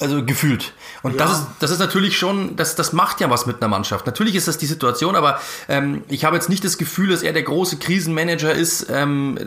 [0.00, 0.72] Also gefühlt.
[1.04, 1.18] Und ja.
[1.18, 4.06] das, ist, das ist natürlich schon, das, das macht ja was mit einer Mannschaft.
[4.06, 7.32] Natürlich ist das die Situation, aber ähm, ich habe jetzt nicht das Gefühl, dass er
[7.32, 8.88] der große Krisenmanager ist.
[8.90, 9.38] Ähm,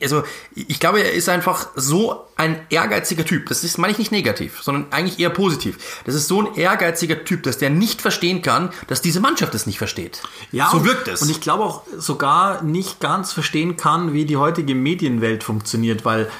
[0.00, 0.22] also
[0.54, 3.50] ich glaube, er ist einfach so ein ehrgeiziger Typ.
[3.50, 5.76] Das ist, meine ich nicht negativ, sondern eigentlich eher positiv.
[6.06, 9.66] Das ist so ein ehrgeiziger Typ, dass der nicht verstehen kann, dass diese Mannschaft es
[9.66, 10.22] nicht versteht.
[10.50, 11.20] Ja, so wirkt es.
[11.20, 16.30] Und ich glaube auch sogar nicht ganz verstehen kann, wie die heutige Medienwelt funktioniert, weil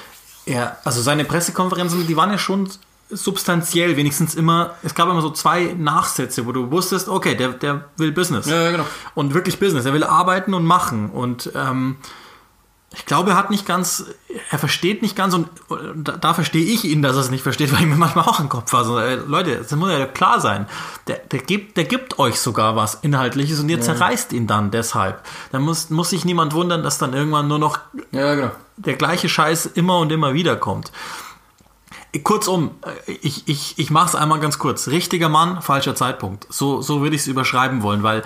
[0.51, 2.69] er, also seine Pressekonferenzen, die waren ja schon
[3.09, 7.85] substanziell, wenigstens immer, es gab immer so zwei Nachsätze, wo du wusstest, okay, der, der
[7.97, 8.45] will Business.
[8.45, 8.85] Ja, ja, genau.
[9.15, 9.85] Und wirklich Business.
[9.85, 11.09] Er will arbeiten und machen.
[11.09, 11.97] Und ähm,
[12.93, 14.05] ich glaube, er hat nicht ganz,
[14.49, 15.47] er versteht nicht ganz und
[15.95, 18.39] da, da verstehe ich ihn, dass er es nicht versteht, weil ich mir manchmal auch
[18.39, 18.83] im Kopf war.
[18.83, 20.67] So, äh, Leute, das muss ja klar sein.
[21.07, 23.83] Der, der, gibt, der gibt euch sogar was Inhaltliches und ihr ja.
[23.83, 25.21] zerreißt ihn dann deshalb.
[25.51, 27.79] Da muss, muss sich niemand wundern, dass dann irgendwann nur noch
[28.11, 28.51] ja, genau.
[28.75, 30.91] der gleiche Scheiß immer und immer wieder kommt.
[32.23, 32.71] Kurzum,
[33.07, 34.89] ich, ich, ich mache es einmal ganz kurz.
[34.89, 36.45] Richtiger Mann, falscher Zeitpunkt.
[36.49, 38.23] So, so würde ich es überschreiben wollen, weil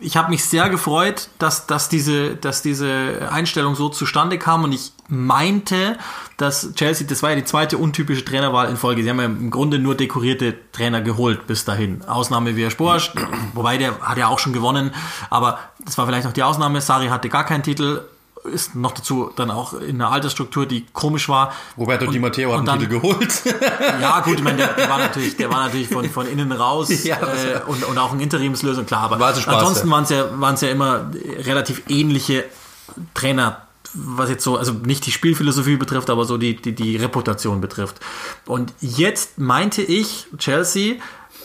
[0.00, 4.72] ich habe mich sehr gefreut, dass, dass, diese, dass diese Einstellung so zustande kam und
[4.72, 5.98] ich meinte,
[6.36, 9.02] dass Chelsea, das war ja die zweite untypische Trainerwahl in Folge.
[9.02, 12.02] Sie haben ja im Grunde nur dekorierte Trainer geholt bis dahin.
[12.06, 13.12] Ausnahme wie Sporsch,
[13.54, 14.92] wobei der hat ja auch schon gewonnen,
[15.30, 16.80] aber das war vielleicht noch die Ausnahme.
[16.80, 18.02] Sari hatte gar keinen Titel
[18.46, 21.52] ist noch dazu dann auch in einer Altersstruktur, die komisch war.
[21.76, 23.42] Roberto und, Di Matteo hat einen Titel geholt.
[24.00, 26.88] ja, gut, ich meine, der, der, war natürlich, der war natürlich von, von innen raus
[27.04, 29.10] ja, äh, und, und auch eine Interimslösung, klar.
[29.10, 31.10] Aber Spaß, ansonsten waren es ja, waren's ja immer
[31.44, 32.44] relativ ähnliche
[33.14, 33.62] Trainer
[33.98, 38.00] was jetzt so, also nicht die Spielphilosophie betrifft, aber so die, die, die Reputation betrifft.
[38.44, 40.96] Und jetzt meinte ich, Chelsea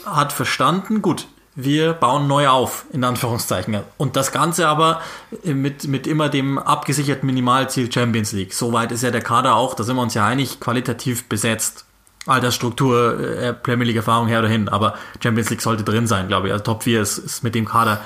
[0.05, 1.27] hat verstanden, gut,
[1.63, 3.79] wir bauen neu auf, in Anführungszeichen.
[3.97, 5.01] Und das Ganze aber
[5.43, 8.53] mit, mit immer dem abgesicherten Minimalziel Champions League.
[8.53, 11.85] Soweit ist ja der Kader auch, da sind wir uns ja einig, qualitativ besetzt.
[12.27, 14.93] Altersstruktur, äh, Premier League Erfahrung her oder hin, aber
[15.23, 16.53] Champions League sollte drin sein, glaube ich.
[16.53, 18.01] Also Top 4 ist, ist mit dem Kader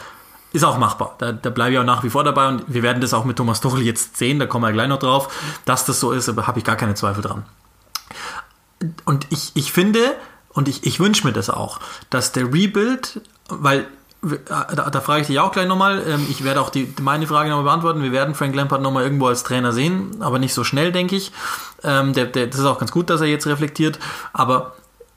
[0.55, 1.15] ist auch machbar.
[1.17, 3.35] Da, da bleibe ich auch nach wie vor dabei und wir werden das auch mit
[3.35, 5.27] Thomas Tuchel jetzt sehen, da kommen wir gleich noch drauf.
[5.65, 7.43] Dass das so ist, habe ich gar keine Zweifel dran.
[9.03, 10.15] Und ich, ich finde,
[10.53, 13.85] und ich, ich wünsche mir das auch, dass der Rebuild weil
[14.47, 16.03] da, da, frage ich dich auch gleich nochmal.
[16.07, 18.01] Ähm, ich werde auch die, meine Frage nochmal beantworten.
[18.01, 21.31] Wir werden Frank Lampard nochmal irgendwo als Trainer sehen, aber nicht so schnell, denke ich.
[21.83, 23.99] Ähm, der, der, das ist auch ganz gut, dass er jetzt reflektiert.
[24.33, 24.73] Aber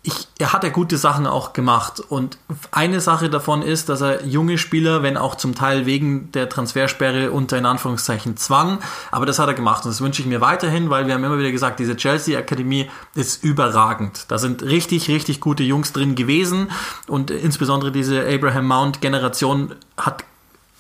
[0.09, 2.01] ich, er hat ja gute Sachen auch gemacht.
[2.01, 2.39] Und
[2.71, 7.31] eine Sache davon ist, dass er junge Spieler, wenn auch zum Teil wegen der Transfersperre
[7.31, 8.79] unter in Anführungszeichen zwang,
[9.11, 9.85] aber das hat er gemacht.
[9.85, 12.91] Und das wünsche ich mir weiterhin, weil wir haben immer wieder gesagt, diese Chelsea Akademie
[13.15, 14.25] ist überragend.
[14.29, 16.71] Da sind richtig, richtig gute Jungs drin gewesen.
[17.07, 20.25] Und insbesondere diese Abraham Mount Generation hat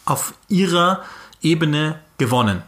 [0.06, 1.02] auf ihrer
[1.42, 2.62] Ebene gewonnen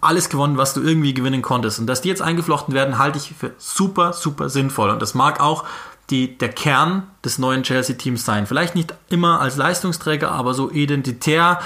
[0.00, 1.78] alles gewonnen, was du irgendwie gewinnen konntest.
[1.78, 4.90] Und dass die jetzt eingeflochten werden, halte ich für super, super sinnvoll.
[4.90, 5.64] Und das mag auch
[6.10, 8.46] die, der Kern des neuen Chelsea-Teams sein.
[8.46, 11.60] Vielleicht nicht immer als Leistungsträger, aber so identitär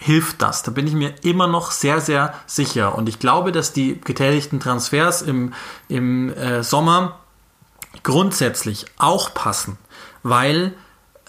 [0.00, 0.62] hilft das.
[0.62, 2.94] Da bin ich mir immer noch sehr, sehr sicher.
[2.96, 5.54] Und ich glaube, dass die getätigten Transfers im,
[5.88, 7.20] im äh, Sommer
[8.02, 9.78] grundsätzlich auch passen,
[10.22, 10.74] weil,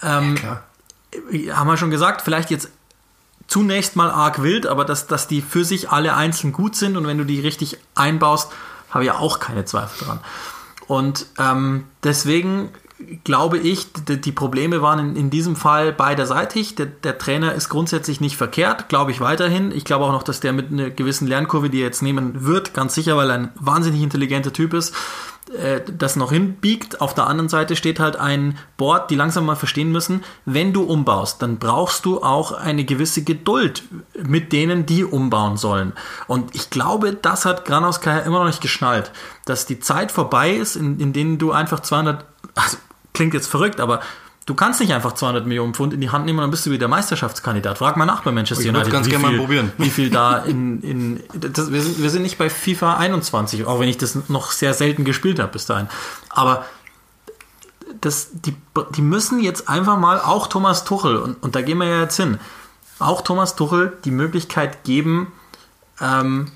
[0.02, 2.70] ähm, ja, haben wir schon gesagt, vielleicht jetzt
[3.48, 7.06] zunächst mal arg wild, aber dass, dass die für sich alle einzeln gut sind und
[7.06, 8.52] wenn du die richtig einbaust,
[8.90, 10.20] habe ich ja auch keine Zweifel dran.
[10.86, 12.70] Und ähm, deswegen
[13.24, 16.76] glaube ich, die Probleme waren in, in diesem Fall beiderseitig.
[16.76, 19.70] Der, der, Trainer ist grundsätzlich nicht verkehrt, glaube ich weiterhin.
[19.70, 22.72] Ich glaube auch noch, dass der mit einer gewissen Lernkurve, die er jetzt nehmen wird,
[22.72, 24.94] ganz sicher, weil er ein wahnsinnig intelligenter Typ ist,
[25.54, 27.00] äh, das noch hinbiegt.
[27.00, 30.82] Auf der anderen Seite steht halt ein Board, die langsam mal verstehen müssen, wenn du
[30.82, 33.84] umbaust, dann brauchst du auch eine gewisse Geduld
[34.26, 35.92] mit denen, die umbauen sollen.
[36.26, 39.12] Und ich glaube, das hat Granauskaya immer noch nicht geschnallt,
[39.44, 42.76] dass die Zeit vorbei ist, in, in denen du einfach 200, also
[43.12, 44.00] klingt jetzt verrückt, aber
[44.46, 46.70] Du kannst nicht einfach 200 Millionen Pfund in die Hand nehmen und dann bist du
[46.70, 47.78] wieder Meisterschaftskandidat.
[47.78, 48.92] Frag mal nach bei Manchester ich United.
[48.92, 49.72] Ganz wie, gerne mal probieren.
[49.76, 53.80] wie viel da in, in das, wir, sind, wir sind nicht bei FIFA 21, auch
[53.80, 55.88] wenn ich das noch sehr selten gespielt habe bis dahin.
[56.28, 56.64] Aber
[58.00, 58.54] das, die,
[58.94, 62.16] die müssen jetzt einfach mal auch Thomas Tuchel, und, und da gehen wir ja jetzt
[62.16, 62.38] hin,
[63.00, 65.32] auch Thomas Tuchel die Möglichkeit geben,
[66.00, 66.52] ähm,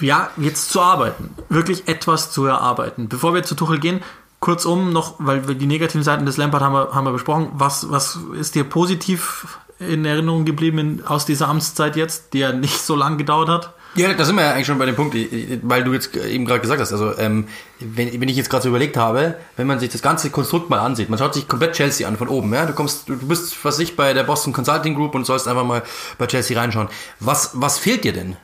[0.00, 3.08] ja, jetzt zu arbeiten, wirklich etwas zu erarbeiten.
[3.08, 4.02] Bevor wir zu Tuchel gehen,
[4.44, 7.90] kurzum noch, weil wir die negativen Seiten des Lampard haben wir, haben wir besprochen, was,
[7.90, 12.78] was ist dir positiv in Erinnerung geblieben in, aus dieser Amtszeit jetzt, die ja nicht
[12.78, 13.74] so lange gedauert hat?
[13.96, 15.16] Ja, da sind wir ja eigentlich schon bei dem Punkt,
[15.62, 17.46] weil du jetzt eben gerade gesagt hast, also ähm,
[17.80, 20.80] wenn, wenn ich jetzt gerade so überlegt habe, wenn man sich das ganze Konstrukt mal
[20.80, 23.78] ansieht, man schaut sich komplett Chelsea an von oben, ja, du kommst, du bist, was
[23.78, 25.82] ich, bei der Boston Consulting Group und sollst einfach mal
[26.18, 26.88] bei Chelsea reinschauen.
[27.20, 28.36] Was, was fehlt dir denn?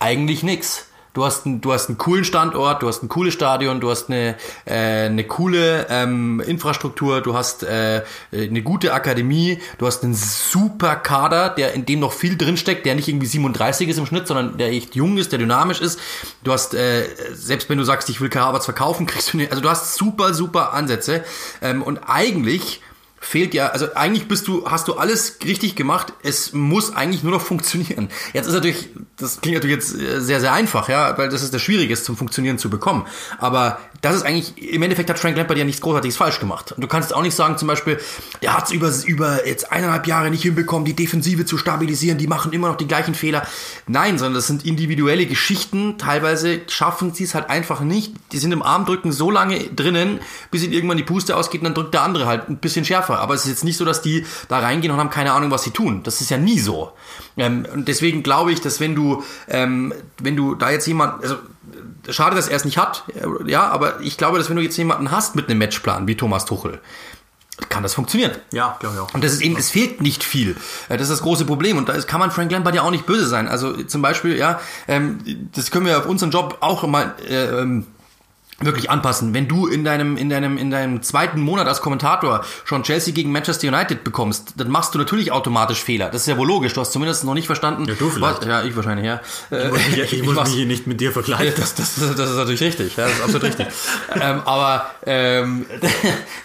[0.00, 0.88] Eigentlich nichts.
[1.14, 4.10] Du hast, ein, du hast einen coolen Standort, du hast ein cooles Stadion, du hast
[4.10, 10.14] eine, äh, eine coole ähm, Infrastruktur, du hast äh, eine gute Akademie, du hast einen
[10.14, 14.26] super Kader, der in dem noch viel drinsteckt, der nicht irgendwie 37 ist im Schnitt,
[14.26, 16.00] sondern der echt jung ist, der dynamisch ist.
[16.42, 19.62] Du hast, äh, selbst wenn du sagst, ich will Karabatz verkaufen, kriegst du, eine, also
[19.62, 21.22] du hast super, super Ansätze.
[21.62, 22.80] Ähm, und eigentlich
[23.24, 26.12] fehlt ja, also eigentlich bist du, hast du alles richtig gemacht.
[26.22, 28.08] Es muss eigentlich nur noch funktionieren.
[28.32, 31.54] Jetzt ist natürlich, das klingt natürlich jetzt äh, sehr, sehr einfach, ja, weil das ist
[31.54, 33.06] das Schwierige ist, zum Funktionieren zu bekommen.
[33.38, 36.72] Aber das ist eigentlich, im Endeffekt hat Frank Lampard ja nichts Großartiges falsch gemacht.
[36.72, 37.98] Und du kannst auch nicht sagen, zum Beispiel,
[38.42, 42.26] der hat es über, über jetzt eineinhalb Jahre nicht hinbekommen, die Defensive zu stabilisieren, die
[42.26, 43.46] machen immer noch die gleichen Fehler.
[43.86, 45.96] Nein, sondern das sind individuelle Geschichten.
[45.96, 48.12] Teilweise schaffen sie es halt einfach nicht.
[48.32, 51.74] Die sind im Armdrücken so lange drinnen, bis ihnen irgendwann die Puste ausgeht und dann
[51.74, 53.13] drückt der andere halt ein bisschen schärfer.
[53.18, 55.62] Aber es ist jetzt nicht so, dass die da reingehen und haben keine Ahnung, was
[55.62, 56.02] sie tun.
[56.02, 56.92] Das ist ja nie so.
[57.36, 61.36] Ähm, und deswegen glaube ich, dass wenn du, ähm, wenn du da jetzt jemand, also
[62.08, 63.04] schade, dass er es nicht hat,
[63.46, 66.44] ja, aber ich glaube, dass wenn du jetzt jemanden hast mit einem Matchplan wie Thomas
[66.44, 66.80] Tuchel,
[67.68, 68.32] kann das funktionieren.
[68.52, 69.14] Ja, glaube ich auch.
[69.14, 70.56] Und das ist eben, es fehlt nicht viel.
[70.88, 71.78] Das ist das große Problem.
[71.78, 73.46] Und da kann man Frank Lampard ja auch nicht böse sein.
[73.46, 77.86] Also zum Beispiel, ja, ähm, das können wir auf unseren Job auch mal äh, ähm,
[78.60, 79.34] wirklich anpassen.
[79.34, 83.32] Wenn du in deinem, in deinem, in deinem zweiten Monat als Kommentator schon Chelsea gegen
[83.32, 86.10] Manchester United bekommst, dann machst du natürlich automatisch Fehler.
[86.10, 86.72] Das ist ja wohl logisch.
[86.74, 87.86] Du hast zumindest noch nicht verstanden.
[87.86, 88.40] Ja, du vielleicht.
[88.40, 89.20] Was, ja, ich wahrscheinlich, ja.
[89.50, 91.54] Ich muss mich, ich, ich muss mich hier nicht mit dir vergleichen.
[91.56, 92.96] Das, das, das, das ist natürlich richtig.
[92.96, 93.66] Ja, das ist absolut richtig.
[94.20, 95.66] ähm, aber, ähm,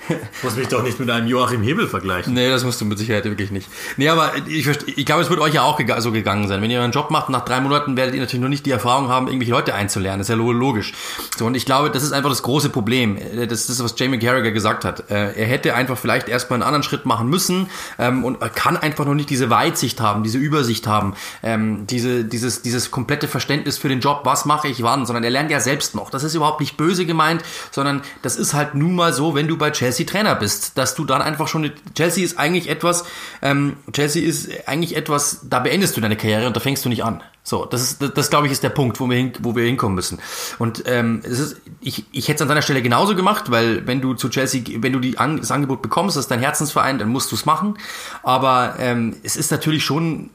[0.10, 2.34] ich muss mich doch nicht mit einem Joachim Hebel vergleichen.
[2.34, 3.68] Nee, das musst du mit Sicherheit wirklich nicht.
[3.98, 6.62] Nee, aber ich, ich glaube, es wird euch ja auch so gegangen sein.
[6.62, 9.10] Wenn ihr einen Job macht, nach drei Monaten werdet ihr natürlich noch nicht die Erfahrung
[9.10, 10.20] haben, irgendwelche Leute einzulernen.
[10.20, 10.94] Das ist ja logisch.
[11.38, 13.18] So, und ich glaube, das ist einfach das große Problem.
[13.18, 15.12] Äh, das ist, was Jamie Carragher gesagt hat.
[15.12, 19.06] Äh, er hätte einfach vielleicht erstmal einen anderen Schritt machen müssen ähm, und kann einfach
[19.06, 23.90] noch nicht diese Weitsicht haben, diese Übersicht haben, ähm, diese, dieses, dieses komplette Verständnis für
[23.90, 26.10] den Job, was mache ich wann, sondern er lernt ja selbst noch.
[26.10, 29.58] Das ist überhaupt nicht böse gemeint, sondern das ist halt nun mal so, wenn du
[29.58, 33.04] bei Chelsea Trainer bist, dass du dann einfach schon, Chelsea ist eigentlich etwas,
[33.42, 37.04] ähm, Chelsea ist eigentlich etwas, da beendest du deine Karriere und da fängst du nicht
[37.04, 37.22] an.
[37.50, 39.66] So, das ist, das, das glaube ich, ist der Punkt, wo wir, hin, wo wir
[39.66, 40.20] hinkommen müssen.
[40.60, 44.02] Und ähm, es ist, ich, ich hätte es an deiner Stelle genauso gemacht, weil wenn
[44.02, 47.10] du zu Chelsea, wenn du die an, das Angebot bekommst, das ist dein Herzensverein, dann
[47.10, 47.76] musst du es machen.
[48.22, 50.30] Aber ähm, es ist natürlich schon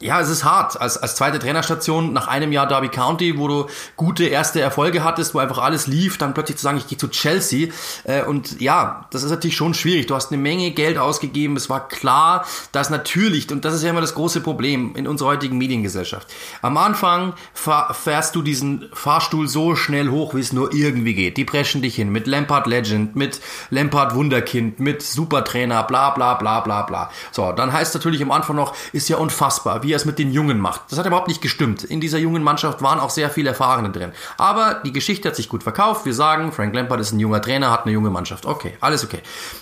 [0.00, 0.80] ja, es ist hart.
[0.80, 5.34] Als, als zweite Trainerstation nach einem Jahr Derby County, wo du gute erste Erfolge hattest,
[5.34, 7.68] wo einfach alles lief, dann plötzlich zu sagen, ich gehe zu Chelsea.
[8.02, 10.06] Äh, und ja, das ist natürlich schon schwierig.
[10.06, 11.56] Du hast eine Menge Geld ausgegeben.
[11.56, 15.28] Es war klar, dass natürlich, und das ist ja immer das große Problem in unserer
[15.28, 16.26] heutigen Mediengesellschaft.
[16.60, 21.36] Am Anfang fährst du diesen Fahrstuhl so schnell hoch, wie es nur irgendwie geht.
[21.36, 26.60] Die preschen dich hin mit Lampard Legend, mit Lampard Wunderkind, mit Supertrainer, bla bla bla
[26.60, 27.10] bla bla.
[27.30, 30.32] So, dann heißt natürlich am Anfang noch, ist ja unfassbar wie er es mit den
[30.32, 30.82] Jungen macht.
[30.90, 31.84] Das hat überhaupt nicht gestimmt.
[31.84, 34.12] In dieser jungen Mannschaft waren auch sehr viele Erfahrene drin.
[34.36, 36.04] Aber die Geschichte hat sich gut verkauft.
[36.04, 38.46] Wir sagen, Frank Lampard ist ein junger Trainer, hat eine junge Mannschaft.
[38.46, 39.20] Okay, alles okay.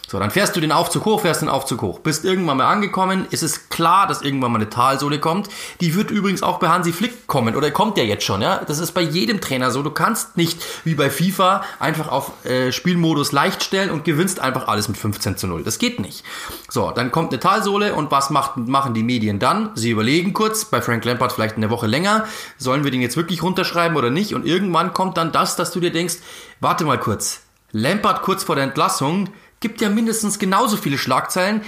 [0.08, 2.00] So, dann fährst du den Aufzug hoch, fährst den Aufzug hoch.
[2.00, 3.26] Bist irgendwann mal angekommen.
[3.30, 5.48] Ist es klar, dass irgendwann mal eine Talsohle kommt.
[5.80, 7.56] Die wird übrigens auch bei Hansi Flick kommen.
[7.56, 8.62] Oder kommt ja jetzt schon, ja?
[8.66, 9.82] Das ist bei jedem Trainer so.
[9.82, 14.68] Du kannst nicht, wie bei FIFA, einfach auf äh, Spielmodus leicht stellen und gewinnst einfach
[14.68, 15.64] alles mit 15 zu 0.
[15.64, 16.24] Das geht nicht.
[16.68, 19.70] So, dann kommt eine Talsohle und was macht, machen die Medien dann?
[19.74, 22.27] Sie überlegen kurz, bei Frank Lampard vielleicht eine Woche länger,
[22.59, 24.35] sollen wir den jetzt wirklich runterschreiben oder nicht?
[24.35, 26.16] Und irgendwann kommt dann das, dass du dir denkst,
[26.61, 27.40] warte mal kurz,
[27.72, 31.62] Lampard kurz vor der Entlassung gibt ja mindestens genauso viele Schlagzeilen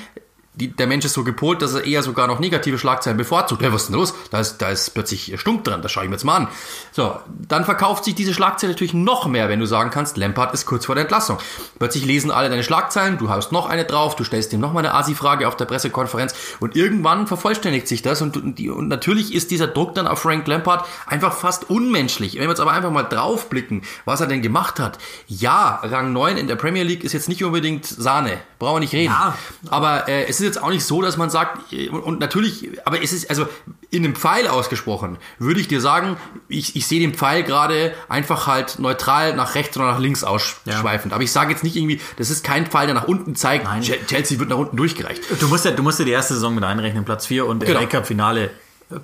[0.56, 3.60] die, der Mensch ist so gepolt, dass er eher sogar noch negative Schlagzeilen bevorzugt.
[3.62, 4.14] Ja, was ist denn los?
[4.30, 6.48] Da ist, da ist plötzlich Stunk dran, das schaue ich mir jetzt mal an.
[6.92, 10.64] So, dann verkauft sich diese Schlagzeile natürlich noch mehr, wenn du sagen kannst, Lampard ist
[10.64, 11.38] kurz vor der Entlassung.
[11.78, 14.80] Plötzlich lesen alle deine Schlagzeilen, du haust noch eine drauf, du stellst ihm noch mal
[14.80, 19.50] eine Asi-Frage auf der Pressekonferenz und irgendwann vervollständigt sich das und, und, und natürlich ist
[19.50, 22.34] dieser Druck dann auf Frank Lampard einfach fast unmenschlich.
[22.34, 24.98] Wenn wir jetzt aber einfach mal draufblicken, was er denn gemacht hat.
[25.26, 28.92] Ja, Rang 9 in der Premier League ist jetzt nicht unbedingt Sahne, brauchen wir nicht
[28.92, 29.12] reden.
[29.12, 29.36] Ja.
[29.68, 33.12] Aber äh, es ist jetzt auch nicht so, dass man sagt, und natürlich, aber es
[33.12, 33.46] ist, also
[33.90, 36.16] in einem Pfeil ausgesprochen, würde ich dir sagen,
[36.48, 41.12] ich, ich sehe den Pfeil gerade einfach halt neutral nach rechts oder nach links ausschweifend.
[41.12, 41.16] Ja.
[41.16, 43.82] Aber ich sage jetzt nicht irgendwie, das ist kein Pfeil, der nach unten zeigt, Nein.
[43.82, 45.22] Chelsea wird nach unten durchgereicht.
[45.40, 47.86] Du musst ja, du musst ja die erste Saison mit einrechnen, Platz 4 und genau.
[47.86, 48.50] Cup-Finale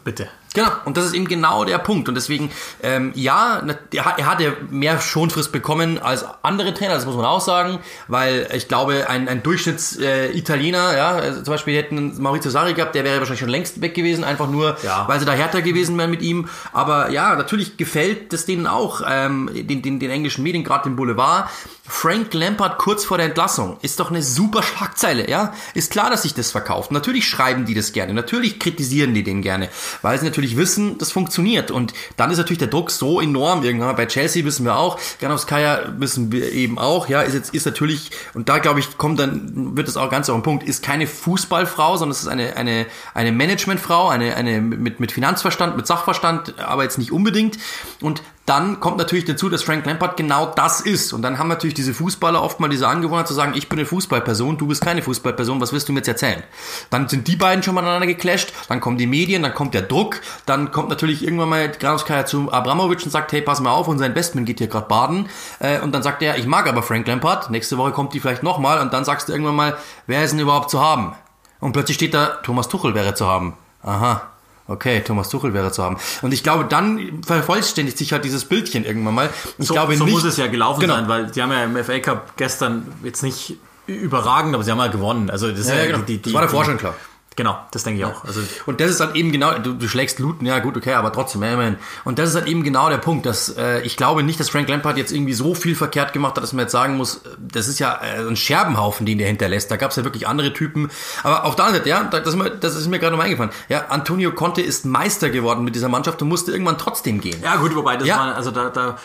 [0.05, 0.29] Bitte.
[0.53, 2.09] Genau, und das ist eben genau der Punkt.
[2.09, 2.51] Und deswegen,
[2.83, 7.41] ähm, ja, er hat ja mehr Schonfrist bekommen als andere Trainer, das muss man auch
[7.41, 12.75] sagen, weil ich glaube, ein, ein Durchschnitts-Italiener, äh, ja, also zum Beispiel hätten Maurizio Sarri
[12.75, 15.07] gehabt, der wäre wahrscheinlich schon längst weg gewesen, einfach nur, ja.
[15.07, 16.49] weil sie da härter gewesen wären mit ihm.
[16.73, 20.97] Aber ja, natürlich gefällt das denen auch, ähm, den, den, den englischen Medien, gerade dem
[20.97, 21.49] Boulevard,
[21.91, 25.53] Frank Lampard kurz vor der Entlassung ist doch eine super Schlagzeile, ja?
[25.75, 26.93] Ist klar, dass sich das verkauft.
[26.93, 29.69] Natürlich schreiben die das gerne, natürlich kritisieren die den gerne,
[30.01, 31.71] weil sie natürlich wissen, das funktioniert.
[31.71, 33.95] Und dann ist natürlich der Druck so enorm irgendwann.
[33.97, 38.11] Bei Chelsea wissen wir auch, Granovskaya wissen wir eben auch, ja, ist jetzt, ist natürlich,
[38.35, 41.07] und da glaube ich, kommt dann, wird es auch ganz auf den Punkt, ist keine
[41.07, 46.59] Fußballfrau, sondern es ist eine, eine, eine Managementfrau, eine, eine mit, mit Finanzverstand, mit Sachverstand,
[46.59, 47.59] aber jetzt nicht unbedingt.
[48.01, 51.13] Und dann kommt natürlich dazu, dass Frank Lampard genau das ist.
[51.13, 53.87] Und dann haben natürlich diese Fußballer oft mal diese Angewohnheit zu sagen, ich bin eine
[53.87, 56.43] Fußballperson, du bist keine Fußballperson, was willst du mir jetzt erzählen?
[56.91, 59.83] Dann sind die beiden schon mal aneinander geclasht, dann kommen die Medien, dann kommt der
[59.83, 63.87] Druck, dann kommt natürlich irgendwann mal Granuskaya zu Abramovic und sagt, hey, pass mal auf,
[63.87, 65.29] unser Investment geht hier gerade baden.
[65.61, 68.43] Äh, und dann sagt er, ich mag aber Frank Lampard, nächste Woche kommt die vielleicht
[68.43, 69.77] nochmal und dann sagst du irgendwann mal,
[70.09, 71.15] wer ist denn überhaupt zu haben?
[71.61, 73.55] Und plötzlich steht da, Thomas Tuchel wäre zu haben.
[73.85, 74.23] Aha,
[74.71, 75.97] Okay, Thomas Tuchel wäre zu haben.
[76.23, 79.31] Und ich glaube, dann vervollständigt sich halt dieses Bildchen irgendwann mal.
[79.59, 80.95] Ich so, glaube so nicht, muss es ja gelaufen genau.
[80.95, 83.57] sein, weil sie haben ja im FA Cup gestern jetzt nicht
[83.87, 85.29] überragend, aber sie haben ja gewonnen.
[85.29, 85.99] Also das, ja, ja, genau.
[85.99, 86.95] die, die, das war davor schon klar.
[87.41, 88.23] Genau, das denke ich auch.
[88.27, 91.11] Also und das ist halt eben genau, du, du schlägst Luton, ja gut, okay, aber
[91.11, 91.79] trotzdem, man.
[92.05, 94.69] Und das ist halt eben genau der Punkt, dass äh, ich glaube nicht, dass Frank
[94.69, 97.79] Lampard jetzt irgendwie so viel verkehrt gemacht hat, dass man jetzt sagen muss, das ist
[97.79, 99.71] ja äh, ein Scherbenhaufen, den der hinterlässt.
[99.71, 100.91] Da gab es ja wirklich andere Typen.
[101.23, 103.53] Aber auf der anderen Seite, ja, das ist mir, das ist mir gerade noch eingefallen.
[103.71, 107.41] Ja, Antonio Conte ist Meister geworden mit dieser Mannschaft und musste irgendwann trotzdem gehen.
[107.43, 108.19] Ja gut, wobei das ja.
[108.19, 108.99] war, also da, da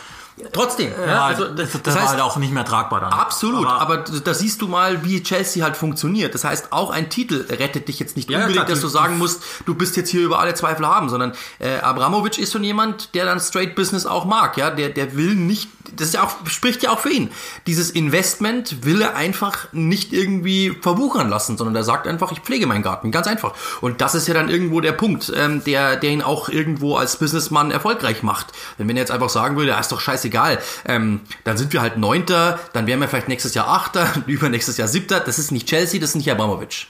[0.52, 3.10] Trotzdem, ja, ja, also das, das, das heißt, war halt auch nicht mehr tragbar dann.
[3.10, 6.34] Absolut, aber, aber, da siehst du mal, wie Chelsea halt funktioniert.
[6.34, 9.16] Das heißt, auch ein Titel rettet dich jetzt nicht ja, unbedingt, klar, dass du sagen
[9.16, 13.14] musst, du bist jetzt hier über alle Zweifel haben, sondern äh, Abramovic ist so jemand,
[13.14, 16.34] der dann Straight Business auch mag, ja, der der will nicht, das ist ja auch
[16.46, 17.30] spricht ja auch für ihn.
[17.66, 22.66] Dieses Investment will er einfach nicht irgendwie verwuchern lassen, sondern er sagt einfach, ich pflege
[22.66, 23.54] meinen Garten, ganz einfach.
[23.80, 27.16] Und das ist ja dann irgendwo der Punkt, ähm, der der ihn auch irgendwo als
[27.18, 28.48] Businessman erfolgreich macht.
[28.78, 30.58] Denn wenn er jetzt einfach sagen würde, er ist doch scheiße egal.
[30.86, 34.88] Ähm, dann sind wir halt Neunter, dann wären wir vielleicht nächstes Jahr Achter, übernächstes Jahr
[34.88, 35.20] Siebter.
[35.20, 36.86] Das ist nicht Chelsea, das ist nicht Abramovic.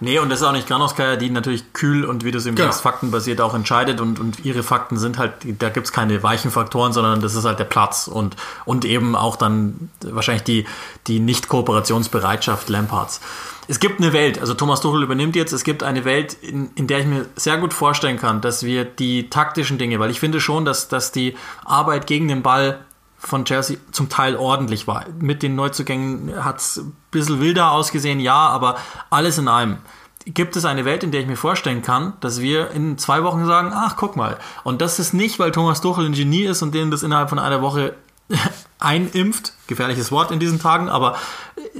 [0.00, 2.56] Nee, und das ist auch nicht Granowskaja, die natürlich kühl und wie du es eben
[2.56, 2.68] genau.
[2.68, 6.50] sagst, faktenbasiert auch entscheidet und, und ihre Fakten sind halt, da gibt es keine weichen
[6.50, 10.66] Faktoren, sondern das ist halt der Platz und, und eben auch dann wahrscheinlich die,
[11.06, 13.20] die Nicht-Kooperationsbereitschaft Lampards.
[13.68, 16.86] Es gibt eine Welt, also Thomas Tuchel übernimmt jetzt, es gibt eine Welt, in, in
[16.86, 20.40] der ich mir sehr gut vorstellen kann, dass wir die taktischen Dinge, weil ich finde
[20.40, 22.78] schon, dass, dass die Arbeit gegen den Ball
[23.26, 25.04] von Chelsea zum Teil ordentlich war.
[25.18, 28.76] Mit den Neuzugängen hat es ein bisschen wilder ausgesehen, ja, aber
[29.10, 29.78] alles in allem.
[30.24, 33.44] Gibt es eine Welt, in der ich mir vorstellen kann, dass wir in zwei Wochen
[33.46, 34.38] sagen, ach, guck mal.
[34.64, 37.38] Und das ist nicht, weil Thomas Tuchel ein Genie ist und denen das innerhalb von
[37.38, 37.94] einer Woche
[38.78, 41.16] einimpft, gefährliches Wort in diesen Tagen, aber,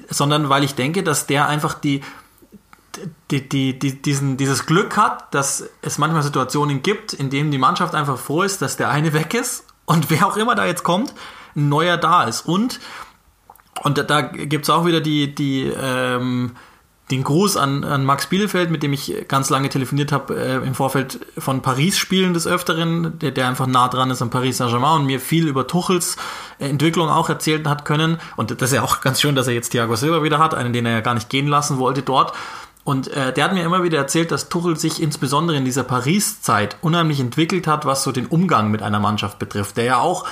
[0.09, 2.02] sondern weil ich denke, dass der einfach die,
[3.30, 7.59] die, die, die, diesen, dieses Glück hat, dass es manchmal Situationen gibt, in denen die
[7.59, 10.83] Mannschaft einfach froh ist, dass der eine weg ist und wer auch immer da jetzt
[10.83, 11.14] kommt,
[11.55, 12.42] ein neuer da ist.
[12.42, 12.81] Und,
[13.83, 16.53] und da, da gibt es auch wieder die, die, ähm,
[17.11, 20.75] den Gruß an, an Max Bielefeld, mit dem ich ganz lange telefoniert habe äh, im
[20.75, 25.07] Vorfeld von Paris-Spielen des Öfteren, der, der einfach nah dran ist an Paris Saint-Germain und
[25.07, 26.16] mir viel über Tuchels
[26.59, 28.18] äh, Entwicklung auch erzählt hat können.
[28.34, 30.72] Und das ist ja auch ganz schön, dass er jetzt Thiago Silva wieder hat, einen,
[30.72, 32.32] den er ja gar nicht gehen lassen wollte dort.
[32.87, 36.76] Und äh, der hat mir immer wieder erzählt, dass Tuchel sich insbesondere in dieser Paris-Zeit
[36.82, 40.24] unheimlich entwickelt hat, was so den Umgang mit einer Mannschaft betrifft, der ja auch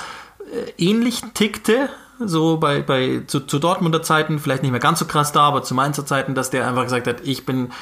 [0.53, 5.05] äh, ähnlich tickte so bei, bei zu, zu Dortmunder Zeiten, vielleicht nicht mehr ganz so
[5.05, 7.73] krass da, aber zu Mainzer Zeiten, dass der einfach gesagt hat, ich bin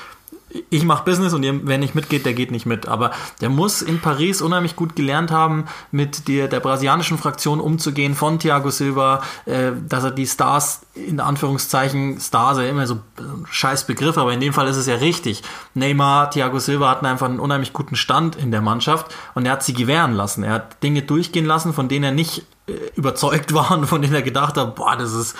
[0.69, 2.87] ich mache Business und wer nicht mitgeht, der geht nicht mit.
[2.87, 8.13] Aber der muss in Paris unheimlich gut gelernt haben, mit der, der brasilianischen Fraktion umzugehen,
[8.15, 13.45] von Thiago Silva, äh, dass er die Stars, in Anführungszeichen, Stars, ja immer so ein
[13.49, 15.41] scheiß Begriff, aber in dem Fall ist es ja richtig.
[15.73, 19.63] Neymar, Thiago Silva hatten einfach einen unheimlich guten Stand in der Mannschaft und er hat
[19.63, 20.43] sie gewähren lassen.
[20.43, 24.13] Er hat Dinge durchgehen lassen, von denen er nicht äh, überzeugt war und von denen
[24.13, 25.35] er gedacht hat, boah, das ist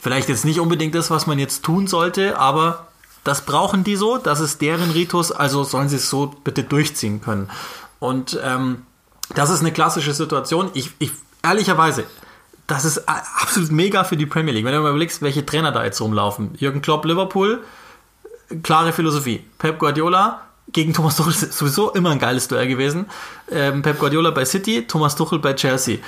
[0.00, 2.86] vielleicht jetzt nicht unbedingt das, was man jetzt tun sollte, aber
[3.26, 7.20] das brauchen die so, das ist deren Ritus, also sollen sie es so bitte durchziehen
[7.20, 7.50] können.
[7.98, 8.82] Und ähm,
[9.34, 10.70] das ist eine klassische Situation.
[10.74, 11.10] Ich, ich
[11.42, 12.04] ehrlicherweise,
[12.66, 14.64] das ist absolut mega für die Premier League.
[14.64, 16.54] Wenn du mal überlegst, welche Trainer da jetzt rumlaufen.
[16.58, 17.62] Jürgen Klopp, Liverpool,
[18.62, 19.44] klare Philosophie.
[19.58, 23.06] Pep Guardiola, gegen Thomas Tuchel sowieso immer ein geiles Duell gewesen.
[23.50, 25.98] Ähm, Pep Guardiola bei City, Thomas Tuchel bei Chelsea.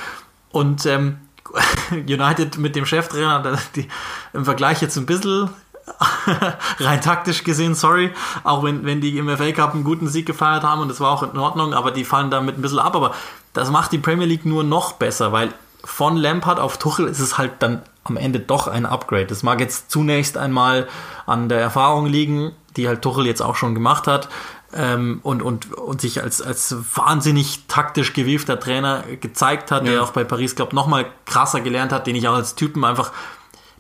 [0.51, 1.19] Und ähm,
[1.91, 3.89] United mit dem Cheftrainer, die,
[4.33, 5.51] im Vergleich jetzt ein bisschen
[6.80, 8.12] rein taktisch gesehen, sorry,
[8.45, 11.11] auch wenn, wenn die im FA Cup einen guten Sieg gefeiert haben und das war
[11.11, 12.95] auch in Ordnung, aber die fallen damit ein bisschen ab.
[12.95, 13.14] Aber
[13.53, 15.53] das macht die Premier League nur noch besser, weil
[15.84, 19.26] von Lampard auf Tuchel ist es halt dann am Ende doch ein Upgrade.
[19.26, 20.89] Das mag jetzt zunächst einmal
[21.26, 24.28] an der Erfahrung liegen, die halt Tuchel jetzt auch schon gemacht hat.
[24.74, 29.93] Ähm, und, und, und sich als, als wahnsinnig taktisch gewiefter Trainer gezeigt hat, ja.
[29.93, 32.84] der auch bei Paris, glaube ich, nochmal krasser gelernt hat, den ich auch als Typen
[32.84, 33.12] einfach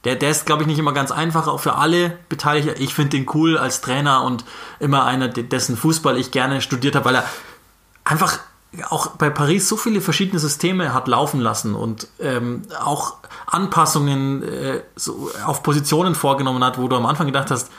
[0.04, 2.82] der, der ist, glaube ich, nicht immer ganz einfach, auch für alle Beteiligten.
[2.82, 4.44] Ich finde den cool als Trainer und
[4.80, 7.24] immer einer, dessen Fußball ich gerne studiert habe, weil er
[8.04, 8.38] einfach
[8.90, 14.82] auch bei Paris so viele verschiedene Systeme hat laufen lassen und ähm, auch Anpassungen äh,
[14.94, 17.70] so auf Positionen vorgenommen hat, wo du am Anfang gedacht hast,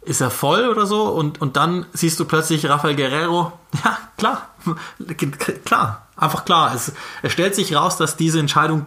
[0.00, 1.04] ist er voll oder so?
[1.04, 3.52] Und, und dann siehst du plötzlich Rafael Guerrero,
[3.84, 4.48] ja, klar,
[5.64, 6.74] klar, einfach klar.
[6.74, 6.92] Es,
[7.22, 8.86] es stellt sich raus, dass diese Entscheidung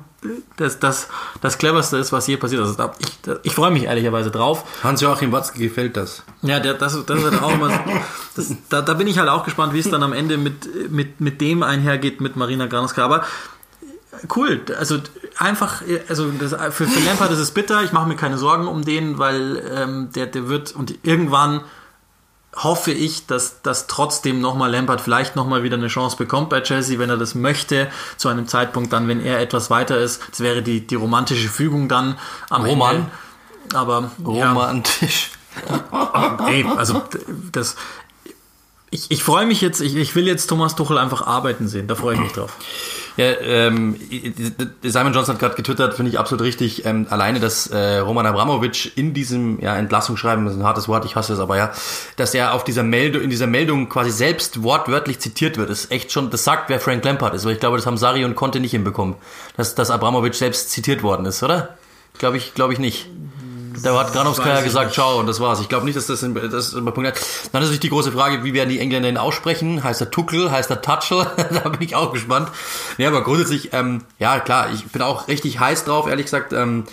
[0.57, 1.07] das, das,
[1.41, 2.79] das cleverste ist, was je passiert ist.
[2.79, 4.63] Also ich, ich freue mich ehrlicherweise drauf.
[4.83, 6.23] Hans-Joachim Watzke gefällt das.
[6.41, 7.79] Ja, der, das, das ist auch immer,
[8.35, 11.21] das, da, da bin ich halt auch gespannt, wie es dann am Ende mit, mit,
[11.21, 13.03] mit dem einhergeht, mit Marina Granuska.
[13.03, 13.23] Aber
[14.35, 14.99] cool, also
[15.37, 18.83] einfach, also das, für, für Lampard ist es bitter, ich mache mir keine Sorgen um
[18.83, 21.61] den, weil ähm, der, der wird und irgendwann
[22.55, 26.99] hoffe ich, dass, dass trotzdem nochmal Lampard vielleicht nochmal wieder eine Chance bekommt bei Chelsea,
[26.99, 30.21] wenn er das möchte, zu einem Zeitpunkt dann, wenn er etwas weiter ist.
[30.29, 32.17] Das wäre die, die romantische Fügung dann
[32.49, 32.95] am Roman.
[32.95, 33.11] Ende.
[33.73, 35.31] Aber romantisch.
[35.69, 37.03] Ja, ey, also
[37.51, 37.75] das.
[38.91, 41.95] Ich, ich freue mich jetzt, ich, ich will jetzt Thomas Tuchel einfach arbeiten sehen, da
[41.95, 42.53] freue ich mich drauf.
[43.17, 43.95] Ja, ähm,
[44.83, 46.85] Simon Johnson hat gerade getwittert, finde ich absolut richtig.
[46.85, 51.05] Ähm, alleine, dass äh, Roman Abramovic in diesem ja, Entlassungsschreiben, das ist ein hartes Wort,
[51.05, 51.71] ich hasse es aber ja,
[52.17, 56.11] dass er auf dieser Meldung, in dieser Meldung quasi selbst wortwörtlich zitiert wird, ist echt
[56.11, 58.59] schon, das sagt, wer Frank Lampard ist, weil ich glaube, das haben Sari und Conte
[58.59, 59.15] nicht hinbekommen,
[59.55, 61.77] dass, dass Abramovic selbst zitiert worden ist, oder?
[62.17, 63.07] Glaube ich, glaube ich nicht.
[63.83, 65.59] Da hat Granovskaya gesagt, ciao, und das war's.
[65.61, 67.15] Ich glaube nicht, dass das, ein, das ein Punkt hat.
[67.51, 69.83] Dann ist natürlich die große Frage, wie werden die Engländer ihn aussprechen?
[69.83, 70.51] Heißt er Tuckel?
[70.51, 71.25] Heißt er Tutchel?
[71.63, 72.49] da bin ich auch gespannt.
[72.97, 76.53] Ja, aber grundsätzlich, ähm, ja, klar, ich bin auch richtig heiß drauf, ehrlich gesagt.
[76.53, 76.85] Ähm,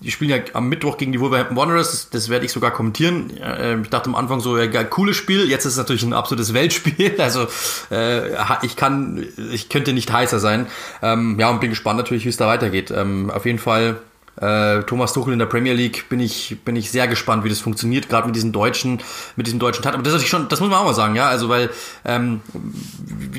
[0.00, 3.36] die spielen ja am Mittwoch gegen die Wolverhampton Wanderers, das, das werde ich sogar kommentieren.
[3.36, 6.54] Äh, ich dachte am Anfang so, ja, cooles Spiel, jetzt ist es natürlich ein absolutes
[6.54, 7.46] Weltspiel, also
[7.90, 8.30] äh,
[8.62, 10.66] ich kann, ich könnte nicht heißer sein.
[11.02, 12.90] Ähm, ja, und bin gespannt natürlich, wie es da weitergeht.
[12.90, 13.96] Ähm, auf jeden Fall
[14.40, 17.60] äh, Thomas Tuchel in der Premier League bin ich, bin ich sehr gespannt, wie das
[17.60, 19.00] funktioniert, gerade mit diesen deutschen,
[19.36, 19.94] mit diesem deutschen Tat.
[19.94, 21.28] Aber das ist schon, das muss man auch mal sagen, ja.
[21.28, 21.70] Also weil
[22.04, 22.40] ähm,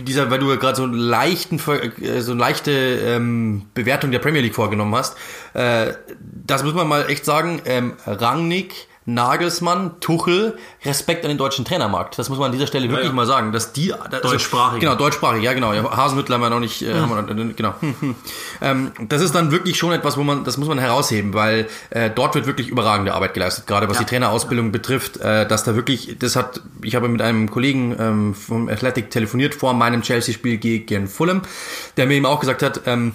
[0.06, 1.60] dieser, weil du gerade so einen leichten,
[2.02, 5.18] äh, so eine leichte ähm, Bewertung der Premier League vorgenommen hast,
[5.54, 7.62] äh, das muss man mal echt sagen.
[7.66, 12.18] Ähm, Rangnick Nagelsmann, Tuchel, Respekt an den deutschen Trainermarkt.
[12.18, 14.80] Das muss man an dieser Stelle wirklich ja, mal sagen, dass die also, deutschsprachig.
[14.80, 15.72] Genau, deutschsprachig, ja genau.
[15.74, 17.76] Hasenhüttl haben wir noch nicht, äh, haben wir, genau.
[18.62, 22.10] ähm, das ist dann wirklich schon etwas, wo man, das muss man herausheben, weil äh,
[22.10, 24.04] dort wird wirklich überragende Arbeit geleistet, gerade was ja.
[24.04, 28.34] die Trainerausbildung betrifft, äh, dass da wirklich, das hat, ich habe mit einem Kollegen ähm,
[28.34, 31.44] vom Athletic telefoniert vor meinem Chelsea-Spiel gegen Fulham,
[31.98, 33.14] der mir eben auch gesagt hat, ähm,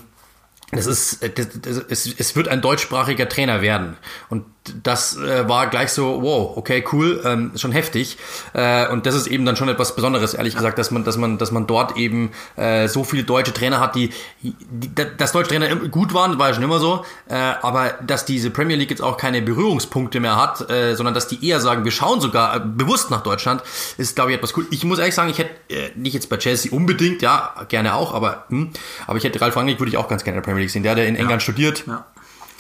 [0.73, 3.97] das ist, das, das, es, es wird ein deutschsprachiger Trainer werden.
[4.29, 4.45] Und
[4.83, 8.19] das äh, war gleich so, wow, okay, cool, ähm, schon heftig.
[8.53, 11.39] Äh, und das ist eben dann schon etwas Besonderes, ehrlich gesagt, dass man, dass man,
[11.39, 14.11] dass man dort eben äh, so viele deutsche Trainer hat, die,
[14.43, 18.51] die dass deutsche Trainer gut waren, war ja schon immer so, äh, aber dass diese
[18.51, 21.93] Premier League jetzt auch keine Berührungspunkte mehr hat, äh, sondern dass die eher sagen, wir
[21.93, 23.63] schauen sogar äh, bewusst nach Deutschland,
[23.99, 24.67] ist, glaube ich, etwas cool.
[24.71, 28.15] Ich muss ehrlich sagen, ich hätte äh, nicht jetzt bei Chelsea unbedingt, ja, gerne auch,
[28.15, 28.71] aber, hm,
[29.07, 30.83] aber ich hätte Ralf Rangnick würde ich auch ganz gerne in der Premier League sehen.
[30.83, 31.41] Der, der in England ja.
[31.41, 31.85] studiert.
[31.87, 32.07] Ja.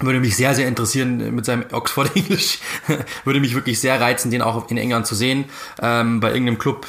[0.01, 2.59] Würde mich sehr, sehr interessieren mit seinem Oxford English.
[3.25, 5.45] würde mich wirklich sehr reizen, den auch in England zu sehen.
[5.81, 6.87] Ähm, bei irgendeinem Club.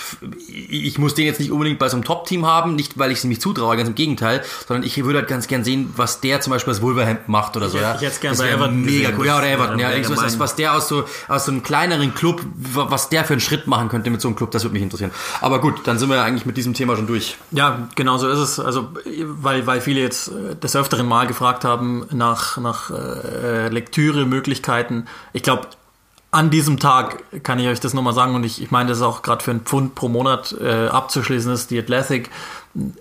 [0.50, 3.24] Ich muss den jetzt nicht unbedingt bei so einem Top-Team haben, nicht weil ich es
[3.24, 6.52] nicht zutraue, ganz im Gegenteil, sondern ich würde halt ganz gern sehen, was der zum
[6.52, 7.78] Beispiel als Wolverhampton macht oder so.
[7.78, 8.82] Ja, ich hätte es gerne bei Everton.
[8.84, 9.26] Mega cool.
[9.26, 9.80] Ja, oder Everton.
[9.80, 13.34] Ja, ja was, was der aus so, aus so einem kleineren Club, was der für
[13.34, 15.12] einen Schritt machen könnte mit so einem Club, das würde mich interessieren.
[15.42, 17.38] Aber gut, dann sind wir ja eigentlich mit diesem Thema schon durch.
[17.52, 18.60] Ja, genau so ist es.
[18.60, 18.90] Also,
[19.24, 20.32] weil, weil viele jetzt
[20.64, 25.08] des öfteren Mal gefragt haben nach, nach äh, Lektüre-Möglichkeiten.
[25.34, 25.68] Ich glaube,
[26.32, 29.04] an diesem Tag kann ich euch das nochmal sagen und ich, ich meine, das ist
[29.04, 32.30] auch gerade für einen Pfund pro Monat äh, abzuschließen ist, die Athletic,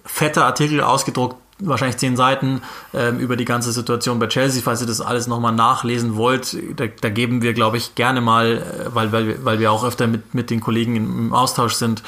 [0.05, 2.63] fetter Artikel ausgedruckt, wahrscheinlich zehn Seiten
[2.95, 6.57] ähm, über die ganze Situation bei Chelsea, falls ihr das alles nochmal nachlesen wollt.
[6.77, 10.07] Da, da geben wir, glaube ich, gerne mal, äh, weil, weil, weil wir auch öfter
[10.07, 12.03] mit, mit den Kollegen im Austausch sind,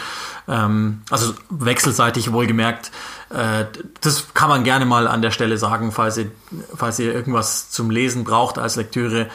[0.49, 2.91] ähm, also wechselseitig wohlgemerkt,
[3.31, 3.65] äh,
[4.01, 6.31] das kann man gerne mal an der Stelle sagen, falls ihr,
[6.75, 9.29] falls ihr irgendwas zum Lesen braucht als Lektüre.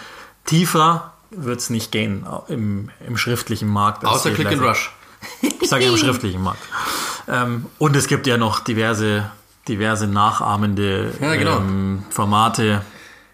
[0.46, 4.06] Tiefer wird es nicht gehen im, im schriftlichen Markt.
[4.06, 4.94] Außer Click and Rush.
[5.42, 6.62] Ich sage ja im schriftlichen Markt.
[7.28, 9.30] Ähm, und es gibt ja noch diverse,
[9.68, 11.58] diverse nachahmende ja, genau.
[11.58, 12.82] ähm, Formate.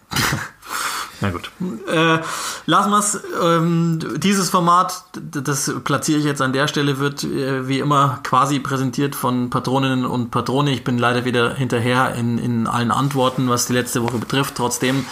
[1.21, 1.51] Na gut.
[1.87, 2.19] Äh,
[2.65, 3.21] lassen wir es.
[3.41, 8.59] Ähm, dieses Format, das platziere ich jetzt an der Stelle, wird äh, wie immer quasi
[8.59, 10.71] präsentiert von Patroninnen und Patrone.
[10.71, 14.55] Ich bin leider wieder hinterher in, in allen Antworten, was die letzte Woche betrifft.
[14.55, 15.05] Trotzdem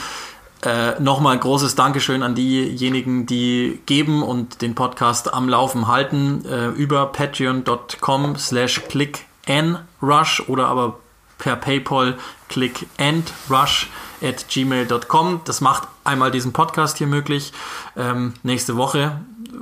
[0.64, 6.68] äh, nochmal großes Dankeschön an diejenigen, die geben und den Podcast am Laufen halten äh,
[6.68, 11.00] über patreon.com slash clickandrush oder aber
[11.42, 12.18] per Paypal
[12.48, 13.89] clickandrush
[14.22, 15.42] at gmail.com.
[15.44, 17.52] Das macht einmal diesen Podcast hier möglich.
[17.98, 19.20] Ähm, nächste Woche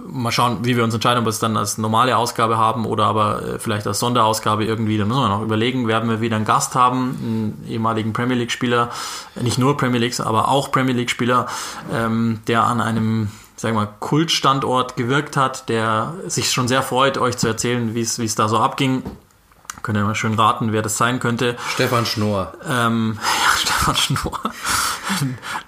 [0.07, 3.05] mal schauen, wie wir uns entscheiden, ob wir es dann als normale Ausgabe haben oder
[3.05, 4.97] aber äh, vielleicht als Sonderausgabe irgendwie.
[4.97, 5.87] Da müssen wir noch überlegen.
[5.87, 8.89] Werden wir wieder einen Gast haben, einen ehemaligen Premier League-Spieler,
[9.41, 11.47] nicht nur Premier League, aber auch Premier League-Spieler,
[11.93, 17.17] ähm, der an einem sagen wir mal, Kultstandort gewirkt hat, der sich schon sehr freut,
[17.17, 19.03] euch zu erzählen, wie es da so abging.
[19.81, 21.57] Könnt ihr mal schön raten, wer das sein könnte.
[21.73, 22.53] Stefan Schnorr.
[22.67, 24.39] Ähm, ja, Stefan Schnorr.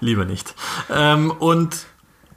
[0.00, 0.54] Lieber nicht.
[0.90, 1.86] Ähm, und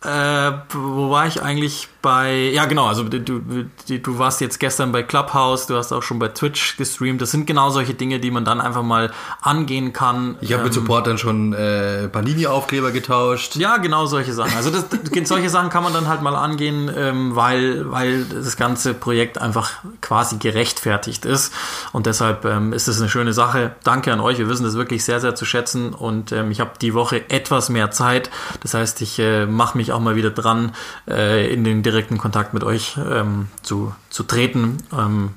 [0.04, 5.02] äh, wo war ich eigentlich bei, ja genau, also du, du, warst jetzt gestern bei
[5.02, 7.20] Clubhouse, du hast auch schon bei Twitch gestreamt.
[7.20, 10.36] Das sind genau solche Dinge, die man dann einfach mal angehen kann.
[10.40, 13.56] Ich habe ähm, mit Supportern schon äh, Panini-Aufkleber getauscht.
[13.56, 14.56] Ja, genau solche Sachen.
[14.56, 14.86] Also das,
[15.24, 19.72] solche Sachen kann man dann halt mal angehen, ähm, weil, weil das ganze Projekt einfach
[20.00, 21.56] quasi gerechtfertigt ist.
[21.92, 23.74] Und deshalb ähm, ist es eine schöne Sache.
[23.84, 24.38] Danke an euch.
[24.38, 25.92] Wir wissen das wirklich sehr, sehr zu schätzen.
[25.96, 28.30] Und ähm, ich habe die Woche etwas mehr Zeit.
[28.62, 30.74] Das heißt, ich äh, mache mich auch mal wieder dran
[31.10, 34.78] äh, in den direkten Kontakt mit euch ähm, zu, zu treten.
[34.94, 35.32] Ähm,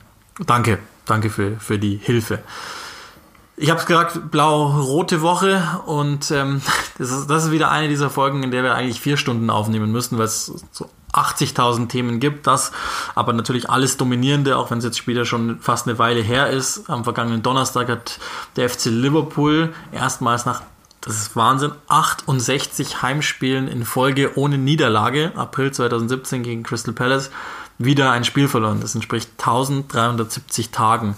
[0.47, 2.41] danke, danke für, für die Hilfe.
[3.61, 6.63] Ich habe es gesagt, blau-rote Woche und ähm,
[6.99, 9.91] das, ist, das ist wieder eine dieser Folgen, in der wir eigentlich vier Stunden aufnehmen
[9.91, 12.47] müssen, weil es so 80.000 Themen gibt.
[12.47, 12.73] Das
[13.15, 16.89] aber natürlich alles Dominierende, auch wenn es jetzt später schon fast eine Weile her ist.
[16.89, 18.19] Am vergangenen Donnerstag hat
[18.57, 20.63] der FC Liverpool erstmals nach
[21.01, 21.73] das ist Wahnsinn.
[21.89, 25.33] 68 Heimspielen in Folge ohne Niederlage.
[25.37, 27.31] April 2017 gegen Crystal Palace.
[27.79, 28.81] Wieder ein Spiel verloren.
[28.81, 31.17] Das entspricht 1370 Tagen.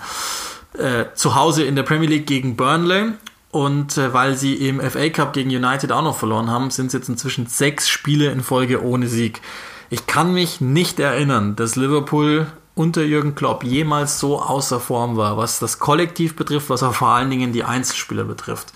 [0.75, 3.13] Äh, zu Hause in der Premier League gegen Burnley.
[3.51, 6.93] Und äh, weil sie im FA Cup gegen United auch noch verloren haben, sind es
[6.93, 9.41] jetzt inzwischen sechs Spiele in Folge ohne Sieg.
[9.89, 15.37] Ich kann mich nicht erinnern, dass Liverpool unter Jürgen Klopp jemals so außer Form war,
[15.37, 18.73] was das Kollektiv betrifft, was auch vor allen Dingen die Einzelspieler betrifft.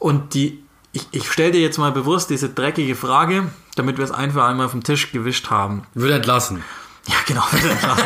[0.00, 4.10] Und die, ich, ich stelle dir jetzt mal bewusst diese dreckige Frage, damit wir es
[4.10, 5.84] ein für einmal vom Tisch gewischt haben.
[5.94, 6.64] Wird entlassen.
[7.06, 8.04] Ja, genau, wird entlassen.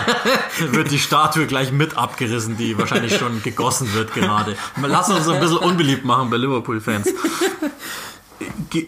[0.73, 4.57] wird die Statue gleich mit abgerissen, die wahrscheinlich schon gegossen wird gerade.
[4.83, 7.09] Lass uns ein bisschen unbeliebt machen bei Liverpool-Fans.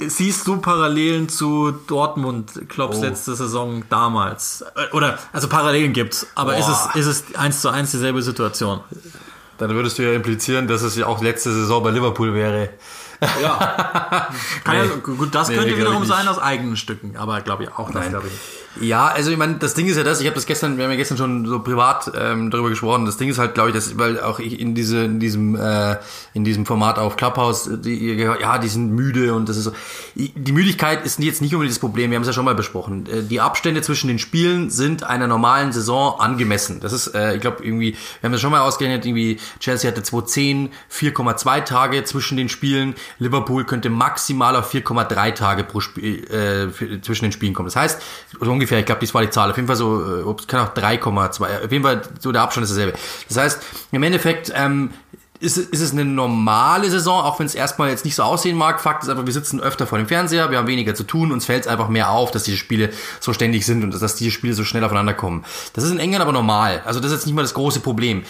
[0.08, 3.02] Siehst du Parallelen zu Dortmund, Klopps oh.
[3.02, 4.64] letzte Saison damals?
[4.92, 6.58] Oder, also Parallelen gibt's, aber Boah.
[6.58, 8.80] ist es, ist es eins zu eins dieselbe Situation?
[9.58, 12.70] Dann würdest du ja implizieren, dass es ja auch letzte Saison bei Liverpool wäre.
[13.40, 14.28] Ja.
[14.68, 14.76] nee.
[14.76, 18.08] ja gut, das könnte nee, wiederum sein aus eigenen Stücken, aber glaube ich auch, das
[18.08, 18.65] glaube ich.
[18.80, 20.90] Ja, also ich meine, das Ding ist ja das, ich habe das gestern, wir haben
[20.90, 23.98] ja gestern schon so privat ähm, darüber gesprochen, das Ding ist halt, glaube ich, dass,
[23.98, 25.96] weil auch ich in diese, in diesem, äh,
[26.34, 29.72] in diesem Format auf Clubhouse, die, ja, die sind müde und das ist so.
[30.14, 33.06] Die Müdigkeit ist jetzt nicht unbedingt das Problem, wir haben es ja schon mal besprochen.
[33.06, 36.80] Äh, die Abstände zwischen den Spielen sind einer normalen Saison angemessen.
[36.80, 40.02] Das ist, äh, ich glaube, irgendwie, wir haben das schon mal ausgerechnet, irgendwie, Chelsea hatte
[40.02, 47.00] 2010 4,2 Tage zwischen den Spielen, Liverpool könnte maximal auf 4,3 Tage pro Spiel, äh,
[47.00, 47.66] zwischen den Spielen kommen.
[47.66, 48.02] Das heißt,
[48.40, 49.50] so ungefähr ungefähr, ich glaube, das war die Zahl.
[49.50, 51.64] Auf jeden Fall so, äh, kann auch 3,2.
[51.64, 52.98] Auf jeden Fall so der Abstand ist dasselbe.
[53.28, 53.62] Das heißt,
[53.92, 54.90] im Endeffekt ähm,
[55.38, 58.80] ist, ist es eine normale Saison, auch wenn es erstmal jetzt nicht so aussehen mag.
[58.80, 61.44] Fakt ist einfach, wir sitzen öfter vor dem Fernseher, wir haben weniger zu tun, uns
[61.44, 62.90] fällt es einfach mehr auf, dass diese Spiele
[63.20, 65.44] so ständig sind und dass diese Spiele so schnell aufeinander kommen.
[65.74, 66.82] Das ist in England aber normal.
[66.84, 68.24] Also das ist jetzt nicht mal das große Problem.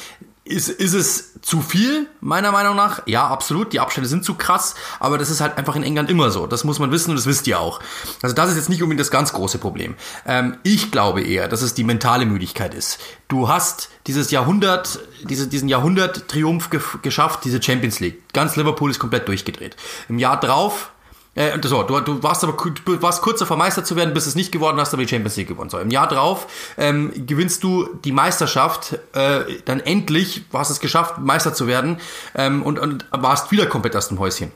[0.49, 3.03] Ist, ist es zu viel, meiner Meinung nach?
[3.07, 3.73] Ja, absolut.
[3.73, 6.47] Die Abstände sind zu krass, aber das ist halt einfach in England immer so.
[6.47, 7.81] Das muss man wissen und das wisst ihr auch.
[8.23, 9.97] Also das ist jetzt nicht unbedingt das ganz große Problem.
[10.25, 13.01] Ähm, ich glaube eher, dass es die mentale Müdigkeit ist.
[13.27, 18.33] Du hast dieses Jahrhundert, diese, diesen Jahrhundert-Triumph ge geschafft, diese Champions League.
[18.33, 19.75] Ganz Liverpool ist komplett durchgedreht.
[20.09, 20.93] Im Jahr drauf
[21.37, 24.35] äh, so, du, du warst aber du warst kurz davor Meister zu werden, bist es
[24.35, 25.71] nicht geworden, hast aber die Champions League gewonnen.
[25.71, 31.19] So, im Jahr drauf ähm, gewinnst du die Meisterschaft, äh, dann endlich hast es geschafft,
[31.19, 31.99] Meister zu werden
[32.35, 34.51] ähm, und, und warst wieder komplett aus dem Häuschen.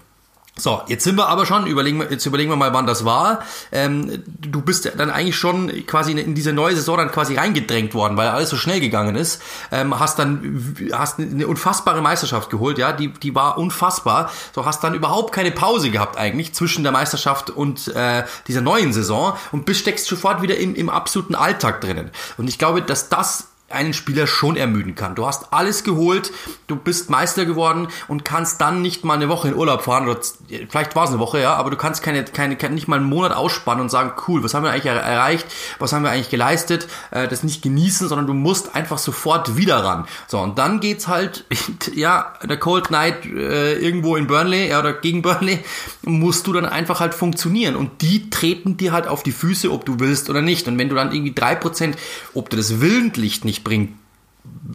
[0.61, 3.41] So, jetzt sind wir aber schon, überlegen jetzt überlegen wir mal, wann das war.
[3.73, 8.19] Ähm, du bist dann eigentlich schon quasi in diese neue Saison dann quasi reingedrängt worden,
[8.19, 9.41] weil alles so schnell gegangen ist.
[9.73, 14.31] Ähm, hast dann hast eine unfassbare Meisterschaft geholt, ja, die, die war unfassbar.
[14.55, 18.93] So, hast dann überhaupt keine Pause gehabt eigentlich zwischen der Meisterschaft und äh, dieser neuen
[18.93, 22.11] Saison und bist steckst sofort wieder im, im absoluten Alltag drinnen.
[22.37, 25.14] Und ich glaube, dass das einen Spieler schon ermüden kann.
[25.14, 26.33] Du hast alles geholt,
[26.66, 30.21] du bist Meister geworden und kannst dann nicht mal eine Woche in Urlaub fahren oder
[30.68, 33.33] vielleicht war es eine Woche, ja, aber du kannst keine, keine, nicht mal einen Monat
[33.33, 35.47] ausspannen und sagen, cool, was haben wir eigentlich erreicht,
[35.79, 39.85] was haben wir eigentlich geleistet, äh, das nicht genießen, sondern du musst einfach sofort wieder
[39.85, 40.07] ran.
[40.27, 41.45] So, und dann geht's halt,
[41.95, 45.61] ja, der Cold Night äh, irgendwo in Burnley ja, oder gegen Burnley,
[46.03, 49.85] musst du dann einfach halt funktionieren und die treten dir halt auf die Füße, ob
[49.85, 50.66] du willst oder nicht.
[50.66, 51.97] Und wenn du dann irgendwie drei Prozent,
[52.35, 53.93] ob du das willentlich nicht bringt,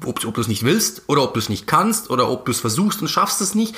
[0.05, 2.51] ob, ob du es nicht willst oder ob du es nicht kannst oder ob du
[2.51, 3.75] es versuchst und schaffst es nicht.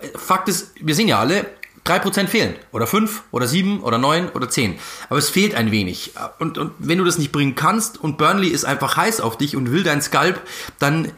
[0.00, 1.46] Äh, Fakt ist, wir sehen ja alle,
[1.86, 2.54] 3% fehlen.
[2.72, 4.78] Oder 5 oder 7 oder 9 oder 10.
[5.08, 6.12] Aber es fehlt ein wenig.
[6.38, 9.56] Und, und wenn du das nicht bringen kannst und Burnley ist einfach heiß auf dich
[9.56, 10.40] und will dein Skalp,
[10.78, 11.12] dann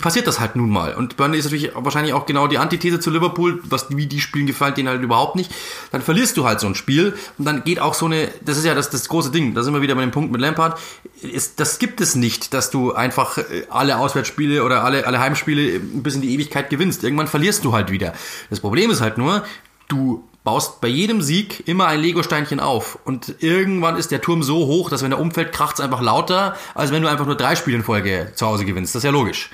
[0.00, 0.94] passiert das halt nun mal.
[0.94, 4.46] Und Burnley ist natürlich wahrscheinlich auch genau die Antithese zu Liverpool, was wie die spielen
[4.46, 5.52] gefällt denen halt überhaupt nicht.
[5.92, 8.64] Dann verlierst du halt so ein Spiel und dann geht auch so eine, das ist
[8.64, 10.78] ja das, das große Ding, da sind wir wieder bei dem Punkt mit Lampard,
[11.22, 15.80] ist, das gibt es nicht, dass du einfach äh, alle Auswärtsspiele oder alle, alle Heimspiele
[15.80, 17.04] bis in die Ewigkeit gewinnst.
[17.04, 18.12] Irgendwann verlierst du halt wieder.
[18.50, 19.44] Das Problem ist halt nur,
[19.88, 23.00] du baust bei jedem Sieg immer ein Lego-Steinchen auf.
[23.04, 26.54] Und irgendwann ist der Turm so hoch, dass wenn der umfällt, kracht es einfach lauter,
[26.72, 28.94] als wenn du einfach nur drei Spiele in Folge zu Hause gewinnst.
[28.94, 29.50] Das ist ja logisch.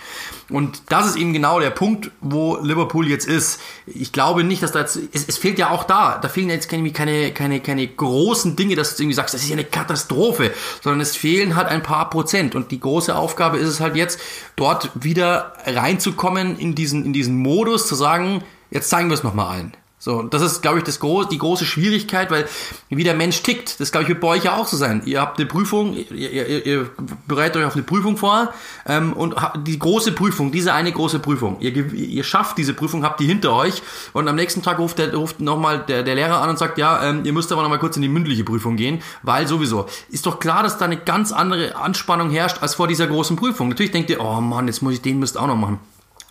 [0.50, 3.58] Und das ist eben genau der Punkt, wo Liverpool jetzt ist.
[3.86, 6.68] Ich glaube nicht, dass da jetzt, es, es fehlt ja auch da, da fehlen jetzt
[6.68, 10.52] keine, keine, keine, keine großen Dinge, dass du irgendwie sagst, das ist ja eine Katastrophe,
[10.82, 12.54] sondern es fehlen halt ein paar Prozent.
[12.54, 14.20] Und die große Aufgabe ist es halt jetzt,
[14.56, 19.56] dort wieder reinzukommen in diesen, in diesen Modus, zu sagen, jetzt zeigen wir es nochmal
[19.56, 19.72] allen.
[20.04, 22.48] So, das ist, glaube ich, das gro die große Schwierigkeit, weil
[22.88, 25.02] wie der Mensch tickt, das glaube ich wird bei euch ja auch so sein.
[25.04, 26.90] Ihr habt eine Prüfung, ihr, ihr, ihr
[27.28, 28.52] bereitet euch auf eine Prüfung vor
[28.84, 33.20] ähm, und die große Prüfung, diese eine große Prüfung, ihr, ihr schafft diese Prüfung, habt
[33.20, 33.80] die hinter euch
[34.12, 37.08] und am nächsten Tag ruft, der, ruft nochmal der, der Lehrer an und sagt, ja,
[37.08, 39.86] ähm, ihr müsst aber nochmal kurz in die mündliche Prüfung gehen, weil sowieso.
[40.10, 43.68] Ist doch klar, dass da eine ganz andere Anspannung herrscht als vor dieser großen Prüfung.
[43.68, 45.78] Natürlich denkt ihr, oh Mann, jetzt muss ich den Mist auch noch machen.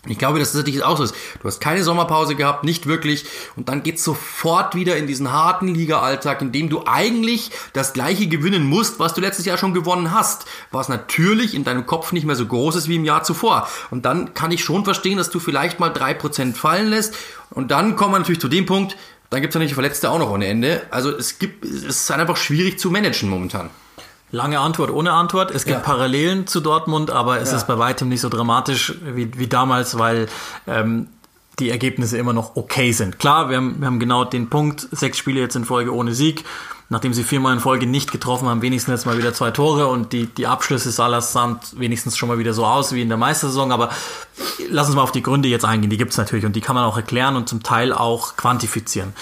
[0.07, 1.13] Ich glaube, dass das natürlich auch so ist.
[1.41, 3.25] Du hast keine Sommerpause gehabt, nicht wirklich.
[3.55, 8.25] Und dann geht's sofort wieder in diesen harten Liga-Alltag, in dem du eigentlich das gleiche
[8.27, 10.45] gewinnen musst, was du letztes Jahr schon gewonnen hast.
[10.71, 13.67] Was natürlich in deinem Kopf nicht mehr so groß ist wie im Jahr zuvor.
[13.91, 17.13] Und dann kann ich schon verstehen, dass du vielleicht mal drei Prozent fallen lässt.
[17.51, 18.97] Und dann kommen wir natürlich zu dem Punkt,
[19.29, 20.81] dann gibt's natürlich Verletzte auch noch ohne Ende.
[20.89, 23.69] Also es gibt, es ist einfach schwierig zu managen momentan.
[24.31, 25.51] Lange Antwort ohne Antwort.
[25.51, 25.83] Es gibt ja.
[25.83, 27.57] Parallelen zu Dortmund, aber es ja.
[27.57, 30.27] ist bei weitem nicht so dramatisch wie, wie damals, weil
[30.67, 31.07] ähm,
[31.59, 33.19] die Ergebnisse immer noch okay sind.
[33.19, 36.45] Klar, wir haben, wir haben genau den Punkt, sechs Spiele jetzt in Folge ohne Sieg.
[36.89, 40.11] Nachdem sie viermal in Folge nicht getroffen haben, wenigstens jetzt mal wieder zwei Tore und
[40.11, 43.71] die, die Abschlüsse Salas sahen wenigstens schon mal wieder so aus wie in der Meistersaison.
[43.71, 43.89] Aber
[44.69, 45.89] lass uns mal auf die Gründe jetzt eingehen.
[45.89, 49.13] Die gibt's natürlich und die kann man auch erklären und zum Teil auch quantifizieren.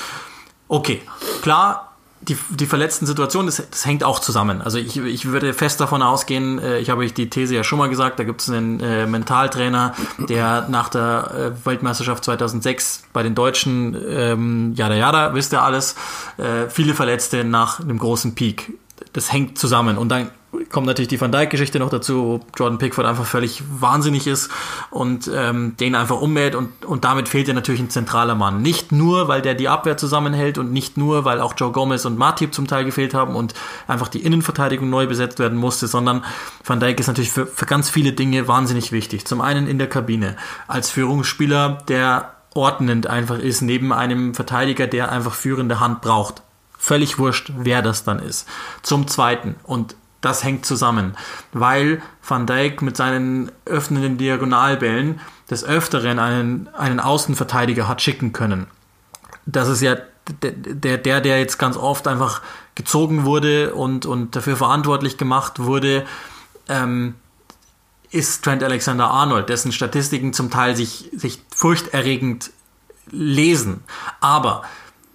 [0.68, 1.04] Okay,
[1.44, 1.89] klar,
[2.22, 4.62] die, die verletzten Situationen, das, das hängt auch zusammen.
[4.62, 7.80] Also ich, ich würde fest davon ausgehen, äh, ich habe euch die These ja schon
[7.80, 13.24] mal gesagt, da gibt es einen äh, Mentaltrainer, der nach der äh, Weltmeisterschaft 2006 bei
[13.24, 15.96] den Deutschen, ähm, jada jada, wisst ihr alles,
[16.38, 18.74] äh, viele Verletzte nach einem großen Peak
[19.14, 19.98] das hängt zusammen.
[19.98, 20.30] Und dann
[20.70, 24.50] kommt natürlich die Van Dijk-Geschichte noch dazu, wo Jordan Pickford einfach völlig wahnsinnig ist
[24.90, 28.62] und ähm, den einfach ummäht und, und damit fehlt ja natürlich ein zentraler Mann.
[28.62, 32.18] Nicht nur, weil der die Abwehr zusammenhält und nicht nur, weil auch Joe Gomez und
[32.18, 33.54] Matip zum Teil gefehlt haben und
[33.88, 36.26] einfach die Innenverteidigung neu besetzt werden musste, sondern
[36.64, 39.26] Van Dijk ist natürlich für, für ganz viele Dinge wahnsinnig wichtig.
[39.26, 40.36] Zum einen in der Kabine
[40.68, 46.42] als Führungsspieler, der ordnend einfach ist, neben einem Verteidiger, der einfach führende Hand braucht.
[46.78, 48.48] Völlig wurscht, wer das dann ist.
[48.82, 51.16] Zum Zweiten, und das hängt zusammen,
[51.54, 58.68] weil Van Dijk mit seinen öffnenden Diagonalbällen des Öfteren einen, einen Außenverteidiger hat schicken können.
[59.46, 59.98] Das ist ja
[60.44, 62.42] der, der, der jetzt ganz oft einfach
[62.76, 66.06] gezogen wurde und, und dafür verantwortlich gemacht wurde,
[66.68, 67.16] ähm,
[68.12, 72.52] ist Trent Alexander Arnold, dessen Statistiken zum Teil sich, sich furchterregend
[73.12, 73.84] lesen.
[74.20, 74.64] Aber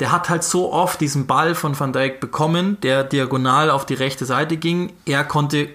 [0.01, 3.95] der hat halt so oft diesen Ball von Van Dijk bekommen, der diagonal auf die
[3.95, 4.93] rechte Seite ging.
[5.07, 5.69] Er konnte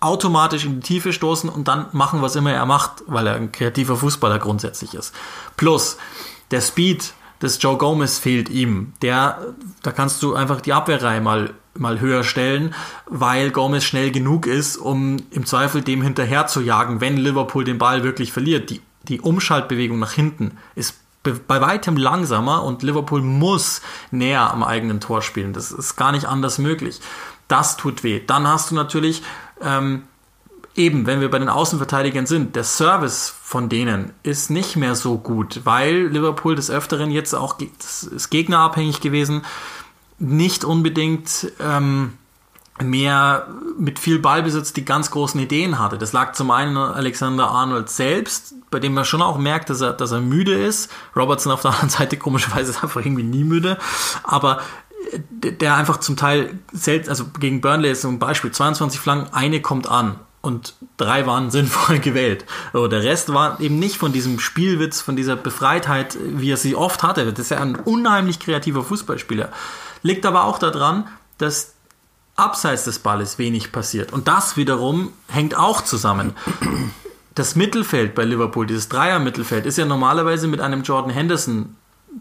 [0.00, 3.52] automatisch in die Tiefe stoßen und dann machen, was immer er macht, weil er ein
[3.52, 5.14] kreativer Fußballer grundsätzlich ist.
[5.56, 5.98] Plus,
[6.50, 7.12] der Speed
[7.42, 8.92] des Joe Gomez fehlt ihm.
[9.02, 12.74] Der, da kannst du einfach die Abwehrreihe mal, mal höher stellen,
[13.06, 17.78] weil Gomez schnell genug ist, um im Zweifel dem hinterher zu jagen, wenn Liverpool den
[17.78, 18.70] Ball wirklich verliert.
[18.70, 20.94] Die, die Umschaltbewegung nach hinten ist
[21.32, 25.52] bei weitem langsamer und Liverpool muss näher am eigenen Tor spielen.
[25.52, 27.00] Das ist gar nicht anders möglich.
[27.48, 28.20] Das tut weh.
[28.24, 29.22] Dann hast du natürlich
[29.60, 30.02] ähm,
[30.74, 35.18] eben, wenn wir bei den Außenverteidigern sind, der Service von denen ist nicht mehr so
[35.18, 39.42] gut, weil Liverpool des Öfteren jetzt auch das ist gegnerabhängig gewesen,
[40.18, 42.14] nicht unbedingt ähm,
[42.82, 43.48] mehr
[43.78, 45.98] mit viel Ballbesitz die ganz großen Ideen hatte.
[45.98, 49.80] Das lag zum einen an Alexander Arnold selbst, bei dem man schon auch merkt, dass
[49.80, 50.90] er, dass er müde ist.
[51.14, 53.78] Robertson auf der anderen Seite komischerweise ist einfach irgendwie nie müde.
[54.22, 54.60] Aber
[55.12, 59.32] äh, der einfach zum Teil selbst, also gegen Burnley ist so ein Beispiel, 22 Flanken,
[59.32, 62.44] eine kommt an und drei waren sinnvoll gewählt.
[62.72, 66.76] So, der Rest war eben nicht von diesem Spielwitz, von dieser Befreitheit, wie er sie
[66.76, 67.30] oft hatte.
[67.32, 69.50] Das ist ja ein unheimlich kreativer Fußballspieler.
[70.02, 71.08] Liegt aber auch daran,
[71.38, 71.75] dass
[72.36, 74.12] abseits des Balles wenig passiert.
[74.12, 76.34] Und das wiederum hängt auch zusammen.
[77.34, 81.76] Das Mittelfeld bei Liverpool, dieses Dreier-Mittelfeld, ist ja normalerweise mit einem Jordan Henderson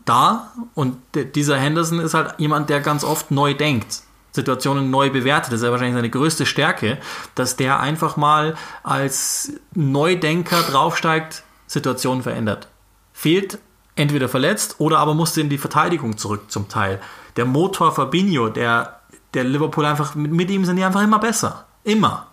[0.05, 0.51] da.
[0.73, 4.01] Und dieser Henderson ist halt jemand, der ganz oft neu denkt.
[4.31, 5.53] Situationen neu bewertet.
[5.53, 6.97] Das ist ja wahrscheinlich seine größte Stärke,
[7.35, 12.67] dass der einfach mal als Neudenker draufsteigt, Situationen verändert.
[13.13, 13.59] Fehlt
[13.95, 17.01] entweder verletzt oder aber musste in die Verteidigung zurück zum Teil.
[17.37, 18.99] Der Motor Fabinho, der
[19.35, 21.65] der Liverpool einfach, mit, mit ihm sind die einfach immer besser.
[21.83, 22.27] Immer.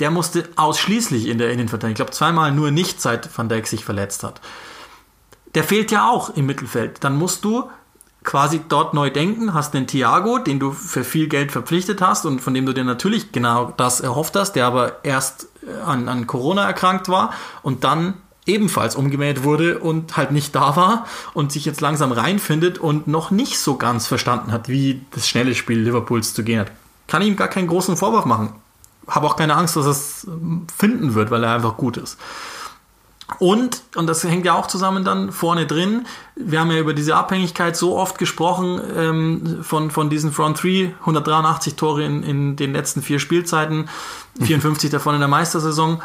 [0.00, 3.84] Der musste ausschließlich in der Innenverteidigung, ich glaube zweimal nur nicht, seit Van Dijk sich
[3.84, 4.40] verletzt hat.
[5.54, 7.04] Der fehlt ja auch im Mittelfeld.
[7.04, 7.68] Dann musst du
[8.24, 12.40] quasi dort neu denken, hast den Thiago, den du für viel Geld verpflichtet hast und
[12.40, 15.48] von dem du dir natürlich genau das erhofft hast, der aber erst
[15.84, 17.32] an, an Corona erkrankt war
[17.62, 18.14] und dann
[18.50, 23.30] ebenfalls umgemäht wurde und halt nicht da war und sich jetzt langsam reinfindet und noch
[23.30, 26.72] nicht so ganz verstanden hat, wie das schnelle Spiel Liverpools zu gehen hat.
[27.06, 28.52] Kann ihm gar keinen großen Vorwurf machen.
[29.06, 30.26] Habe auch keine Angst, dass er es
[30.76, 32.18] finden wird, weil er einfach gut ist.
[33.38, 37.16] Und, und das hängt ja auch zusammen dann vorne drin, wir haben ja über diese
[37.16, 42.72] Abhängigkeit so oft gesprochen ähm, von, von diesen Front 3, 183 Tore in, in den
[42.72, 43.88] letzten vier Spielzeiten,
[44.40, 46.02] 54 davon in der Meistersaison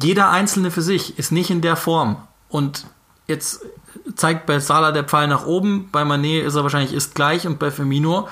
[0.00, 2.16] jeder Einzelne für sich ist nicht in der Form.
[2.48, 2.86] Und
[3.26, 3.60] jetzt
[4.14, 7.58] zeigt bei Salah der Pfeil nach oben, bei Manet ist er wahrscheinlich ist gleich und
[7.58, 8.28] bei Firmino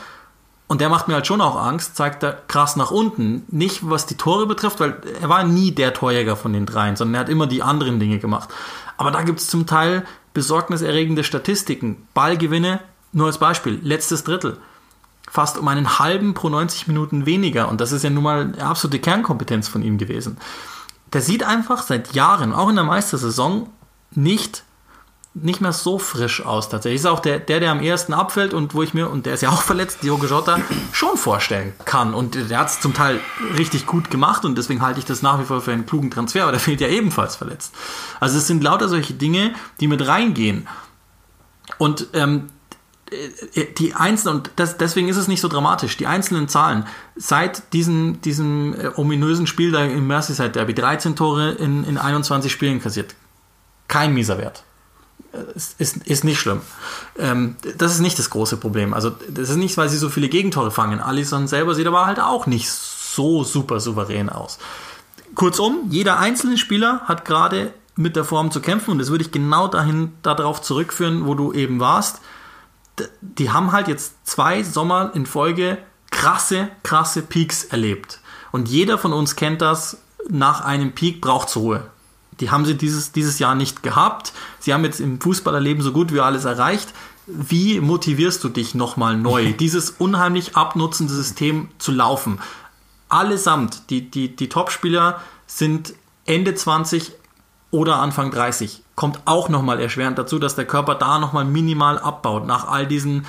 [0.70, 3.42] und der macht mir halt schon auch Angst, zeigt er krass nach unten.
[3.48, 7.14] Nicht was die Tore betrifft, weil er war nie der Torjäger von den dreien, sondern
[7.16, 8.50] er hat immer die anderen Dinge gemacht.
[8.96, 12.06] Aber da gibt es zum Teil besorgniserregende Statistiken.
[12.14, 12.78] Ballgewinne,
[13.10, 14.58] nur als Beispiel, letztes Drittel.
[15.28, 17.68] Fast um einen halben pro 90 Minuten weniger.
[17.68, 20.36] Und das ist ja nun mal eine absolute Kernkompetenz von ihm gewesen
[21.12, 23.68] der sieht einfach seit Jahren, auch in der Meistersaison,
[24.12, 24.64] nicht,
[25.34, 27.00] nicht mehr so frisch aus tatsächlich.
[27.00, 29.42] Ist auch der, der, der am ersten abfällt und wo ich mir, und der ist
[29.42, 30.58] ja auch verletzt, Diogo Jota,
[30.92, 32.14] schon vorstellen kann.
[32.14, 33.20] Und der hat es zum Teil
[33.56, 36.42] richtig gut gemacht und deswegen halte ich das nach wie vor für einen klugen Transfer,
[36.42, 37.74] aber der fehlt ja ebenfalls verletzt.
[38.18, 40.68] Also es sind lauter solche Dinge, die mit reingehen.
[41.78, 42.59] Und ähm, äh,
[43.78, 46.86] die einzelnen, und das, deswegen ist es nicht so dramatisch, die einzelnen Zahlen,
[47.16, 52.52] seit diesem, diesem äh, ominösen Spiel da im Merseyside Derby, 13 Tore in, in 21
[52.52, 53.14] Spielen kassiert.
[53.88, 54.62] Kein mieser Wert.
[55.32, 56.60] Äh, ist, ist, ist nicht schlimm.
[57.18, 58.94] Ähm, das ist nicht das große Problem.
[58.94, 61.00] Also, das ist nicht, weil sie so viele Gegentore fangen.
[61.00, 64.58] Alisson selber sieht aber halt auch nicht so super souverän aus.
[65.34, 69.32] Kurzum, jeder einzelne Spieler hat gerade mit der Form zu kämpfen und das würde ich
[69.32, 72.20] genau dahin darauf zurückführen, wo du eben warst
[73.20, 75.78] die haben halt jetzt zwei Sommer in Folge
[76.10, 78.20] krasse, krasse Peaks erlebt.
[78.52, 79.98] Und jeder von uns kennt das,
[80.28, 81.88] nach einem Peak braucht Ruhe.
[82.40, 84.32] Die haben sie dieses, dieses Jahr nicht gehabt.
[84.58, 86.88] Sie haben jetzt im Fußballerleben so gut wie alles erreicht.
[87.26, 92.40] Wie motivierst du dich nochmal neu, dieses unheimlich abnutzende System zu laufen?
[93.08, 95.94] Allesamt, die, die, die Topspieler sind
[96.26, 97.12] Ende 20
[97.70, 98.82] oder Anfang 30.
[99.00, 103.24] Kommt auch nochmal erschwerend dazu, dass der Körper da nochmal minimal abbaut nach all diesen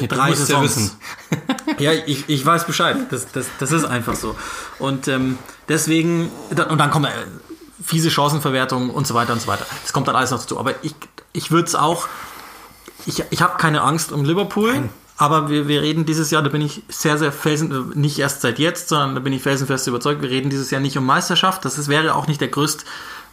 [0.00, 0.96] äh, drei Saisons.
[1.80, 2.96] Ja, ja, ich, ich weiß Bescheid.
[3.10, 4.36] Das, das, das ist einfach so.
[4.78, 5.36] Und ähm,
[5.68, 7.26] deswegen, und dann kommen äh,
[7.84, 9.66] fiese Chancenverwertungen und so weiter und so weiter.
[9.82, 10.56] Das kommt dann alles noch dazu.
[10.56, 10.94] Aber ich,
[11.32, 12.06] ich würde es auch,
[13.04, 14.72] ich, ich habe keine Angst um Liverpool.
[14.72, 14.88] Nein.
[15.16, 18.60] Aber wir, wir reden dieses Jahr, da bin ich sehr, sehr felsen, nicht erst seit
[18.60, 21.64] jetzt, sondern da bin ich felsenfest überzeugt, wir reden dieses Jahr nicht um Meisterschaft.
[21.64, 22.84] Das ist, wäre auch nicht der größt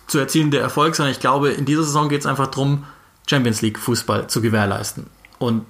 [0.08, 2.86] zu erzielende Erfolg, sondern ich glaube, in dieser Saison geht es einfach darum,
[3.28, 5.08] Champions League Fußball zu gewährleisten.
[5.39, 5.66] Und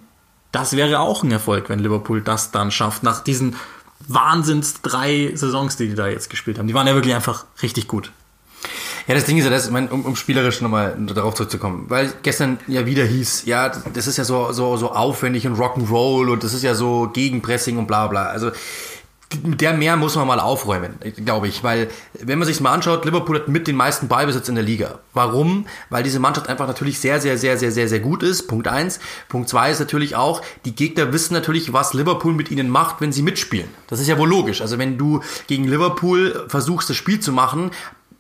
[0.52, 3.56] das wäre auch ein Erfolg, wenn Liverpool das dann schafft, nach diesen
[4.08, 6.68] Wahnsinns drei Saisons, die die da jetzt gespielt haben.
[6.68, 8.12] Die waren ja wirklich einfach richtig gut.
[9.08, 12.86] Ja, das Ding ist ja, das, um, um spielerisch nochmal darauf zurückzukommen, weil gestern ja
[12.88, 16.64] wieder hieß, ja, das ist ja so, so, so aufwendig und Rock'n'Roll und das ist
[16.64, 18.26] ja so Gegenpressing und bla bla.
[18.26, 18.52] Also
[19.44, 23.06] mit der mehr muss man mal aufräumen, glaube ich, weil wenn man sich mal anschaut,
[23.06, 25.00] Liverpool hat mit den meisten Ballbesitz in der Liga.
[25.14, 25.66] Warum?
[25.90, 28.48] Weil diese Mannschaft einfach natürlich sehr, sehr, sehr, sehr, sehr, sehr gut ist.
[28.48, 29.00] Punkt eins.
[29.28, 33.12] Punkt zwei ist natürlich auch, die Gegner wissen natürlich, was Liverpool mit ihnen macht, wenn
[33.12, 33.68] sie mitspielen.
[33.88, 34.62] Das ist ja wohl logisch.
[34.62, 37.72] Also wenn du gegen Liverpool versuchst, das Spiel zu machen,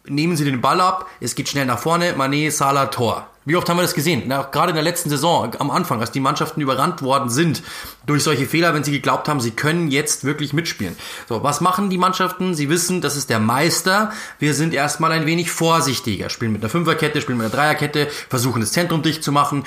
[0.07, 3.27] nehmen sie den Ball ab, es geht schnell nach vorne, Mané, Salah, Tor.
[3.47, 4.23] Wie oft haben wir das gesehen?
[4.25, 7.61] Na, gerade in der letzten Saison, am Anfang, als die Mannschaften überrannt worden sind
[8.07, 10.95] durch solche Fehler, wenn sie geglaubt haben, sie können jetzt wirklich mitspielen.
[11.29, 12.55] So, was machen die Mannschaften?
[12.55, 14.11] Sie wissen, das ist der Meister.
[14.39, 16.29] Wir sind erstmal ein wenig vorsichtiger.
[16.29, 19.63] Spielen mit einer Fünferkette, spielen mit einer Dreierkette, versuchen das Zentrum dicht zu machen.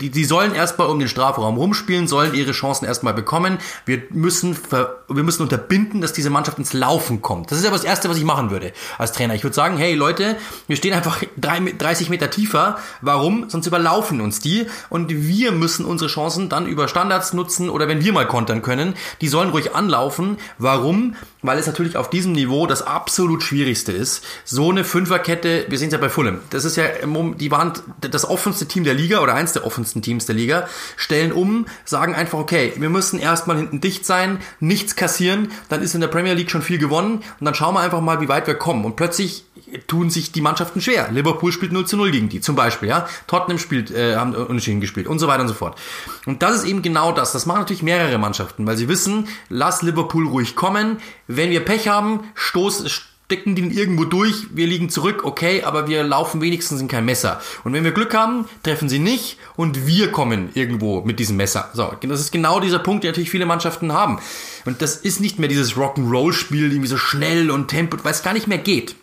[0.00, 3.58] Die, die sollen erstmal um den Strafraum rumspielen, sollen ihre Chancen erstmal bekommen.
[3.84, 7.50] Wir müssen, wir müssen unterbinden, dass diese Mannschaft ins Laufen kommt.
[7.50, 9.34] Das ist aber das Erste, was ich machen würde als Trainer.
[9.34, 10.36] Ich würde sagen, hey Leute,
[10.68, 13.48] wir stehen einfach 30 Meter tiefer Warum?
[13.48, 18.04] Sonst überlaufen uns die und wir müssen unsere Chancen dann über Standards nutzen oder wenn
[18.04, 20.38] wir mal kontern können, die sollen ruhig anlaufen.
[20.58, 21.14] Warum?
[21.44, 24.24] Weil es natürlich auf diesem Niveau das absolut schwierigste ist.
[24.46, 26.40] So eine Fünferkette, wir sehen es ja bei Fulham.
[26.48, 30.24] Das ist ja, die waren das offenste Team der Liga oder eins der offensten Teams
[30.24, 30.66] der Liga,
[30.96, 35.94] stellen um, sagen einfach, okay, wir müssen erstmal hinten dicht sein, nichts kassieren, dann ist
[35.94, 38.46] in der Premier League schon viel gewonnen und dann schauen wir einfach mal, wie weit
[38.46, 38.86] wir kommen.
[38.86, 39.44] Und plötzlich
[39.86, 41.10] tun sich die Mannschaften schwer.
[41.10, 43.06] Liverpool spielt 0 zu 0 gegen die, zum Beispiel, ja.
[43.26, 45.78] Tottenham spielt, äh, haben unentschieden gespielt und so weiter und so fort.
[46.26, 47.32] Und das ist eben genau das.
[47.32, 50.98] Das machen natürlich mehrere Mannschaften, weil sie wissen, lass Liverpool ruhig kommen.
[51.36, 52.90] Wenn wir Pech haben, stoß,
[53.26, 57.40] stecken die irgendwo durch, wir liegen zurück, okay, aber wir laufen wenigstens in kein Messer.
[57.64, 61.70] Und wenn wir Glück haben, treffen sie nicht und wir kommen irgendwo mit diesem Messer.
[61.72, 64.18] So, das ist genau dieser Punkt, den natürlich viele Mannschaften haben.
[64.66, 68.34] Und das ist nicht mehr dieses Rock'n'Roll-Spiel, irgendwie so schnell und Tempo, weil es gar
[68.34, 68.94] nicht mehr geht.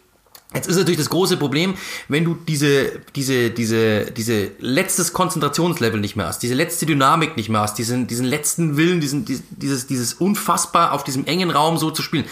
[0.54, 1.76] Jetzt ist natürlich das große Problem,
[2.10, 7.48] wenn du diese, diese, diese, diese letztes Konzentrationslevel nicht mehr hast, diese letzte Dynamik nicht
[7.48, 11.90] mehr hast, diesen, diesen letzten Willen, diesen, dieses, dieses unfassbar auf diesem engen Raum so
[11.90, 12.26] zu spielen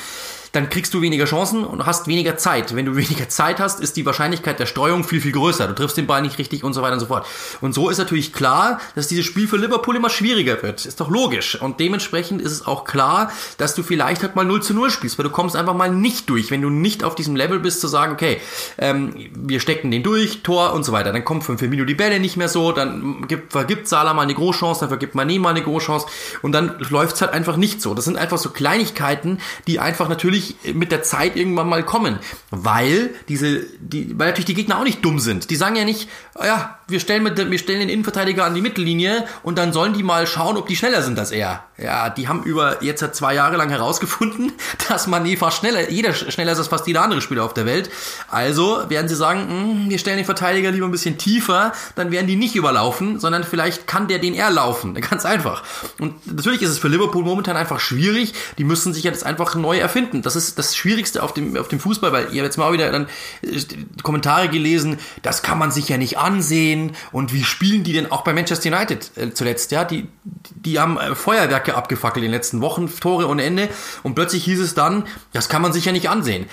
[0.52, 2.76] dann kriegst du weniger Chancen und hast weniger Zeit.
[2.76, 5.68] Wenn du weniger Zeit hast, ist die Wahrscheinlichkeit der Streuung viel, viel größer.
[5.68, 7.26] Du triffst den Ball nicht richtig und so weiter und so fort.
[7.62, 10.86] Und so ist natürlich klar, dass dieses Spiel für Liverpool immer schwieriger wird.
[10.86, 11.60] Ist doch logisch.
[11.62, 15.18] Und dementsprechend ist es auch klar, dass du vielleicht halt mal 0 zu 0 spielst,
[15.18, 17.88] weil du kommst einfach mal nicht durch, wenn du nicht auf diesem Level bist, zu
[17.88, 18.40] sagen, okay,
[18.78, 21.12] ähm, wir stecken den durch, Tor und so weiter.
[21.12, 24.34] Dann kommt von Firmino die Bälle nicht mehr so, dann gibt, vergibt Salah mal eine
[24.34, 26.08] Großchance, dann vergibt Mané mal eine Großchance
[26.42, 27.94] und dann läuft es halt einfach nicht so.
[27.94, 32.20] Das sind einfach so Kleinigkeiten, die einfach natürlich natürlich mit der Zeit irgendwann mal kommen,
[32.52, 35.50] weil diese, die, weil natürlich die Gegner auch nicht dumm sind.
[35.50, 36.10] Die sagen ja nicht,
[36.42, 40.04] ja, wir stellen, mit, wir stellen den Innenverteidiger an die Mittellinie und dann sollen die
[40.04, 41.64] mal schauen, ob die schneller sind als er.
[41.78, 44.52] Ja, die haben über jetzt seit zwei Jahre lang herausgefunden,
[44.90, 47.90] dass Mané fast schneller, jeder schneller ist als fast jeder andere Spieler auf der Welt.
[48.30, 52.12] Also werden sie sagen, mh, hm, wir stellen den Verteidiger lieber ein bisschen tiefer, dann
[52.12, 54.94] werden die nicht überlaufen, sondern vielleicht kann der den eher laufen.
[55.10, 55.64] Ganz einfach.
[56.00, 58.34] Und natürlich ist es für Liverpool momentan einfach schwierig.
[58.58, 60.22] Die müssen sich jetzt einfach neu erfinden.
[60.36, 63.08] Das ist das Schwierigste auf dem, auf dem Fußball, weil ihr jetzt mal wieder dann
[63.42, 63.60] äh,
[64.04, 68.24] Kommentare gelesen, das kann man sich ja nicht ansehen und wie spielen die denn auch
[68.24, 69.72] bei Manchester United äh, zuletzt?
[69.72, 70.08] Ja, die,
[70.56, 73.70] die haben äh, Feuerwerke abgefackelt in den letzten Wochen, Tore ohne Ende
[74.04, 76.46] und plötzlich hieß es dann, das kann man sich ja nicht ansehen.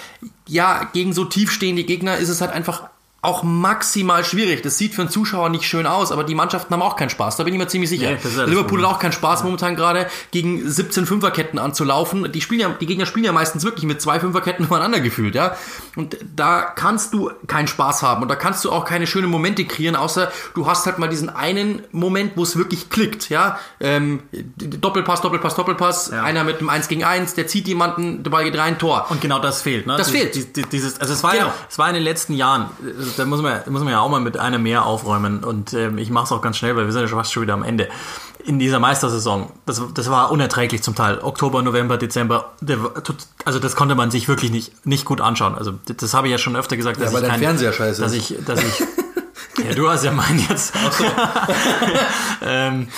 [0.49, 2.89] Ja, gegen so tiefstehende Gegner ist es halt einfach
[3.27, 4.62] auch maximal schwierig.
[4.62, 7.37] Das sieht für einen Zuschauer nicht schön aus, aber die Mannschaften haben auch keinen Spaß.
[7.37, 8.11] Da bin ich mir ziemlich sicher.
[8.11, 12.31] Nee, Liverpool hat auch keinen Spaß momentan gerade gegen 17 Fünferketten anzulaufen.
[12.31, 15.57] Die spielen ja, die Gegner spielen ja meistens wirklich mit zwei Fünferketten übereinander gefühlt, ja.
[15.97, 19.64] Und da kannst du keinen Spaß haben und da kannst du auch keine schönen Momente
[19.64, 23.59] kreieren, außer du hast halt mal diesen einen Moment, wo es wirklich klickt, ja.
[23.81, 24.22] Ähm,
[24.57, 26.11] Doppelpass, Doppelpass, Doppelpass.
[26.12, 26.22] Ja.
[26.22, 29.07] Einer mit einem 1 gegen 1, der zieht jemanden, der Ball geht rein, Tor.
[29.11, 29.97] Und genau das fehlt, ne?
[29.97, 30.72] Das dieses, fehlt.
[30.72, 31.47] Dieses, also es war genau.
[31.47, 32.70] ja, es war in den letzten Jahren,
[33.19, 36.11] da muss man, muss man ja auch mal mit einer mehr aufräumen und ähm, ich
[36.11, 37.89] mache es auch ganz schnell, weil wir sind ja fast schon wieder am Ende.
[38.45, 41.19] In dieser Meistersaison, das, das war unerträglich zum Teil.
[41.21, 42.79] Oktober, November, Dezember, der,
[43.45, 45.57] also das konnte man sich wirklich nicht, nicht gut anschaon.
[45.57, 48.12] Also das habe ich ja schon öfter gesagt, dass ja, ich kein, Fernseher scheiße dass
[48.12, 48.83] ich, dass ich
[49.64, 50.74] Ja, du hast ja meinen jetzt.
[50.90, 51.04] So.
[52.46, 52.88] ähm,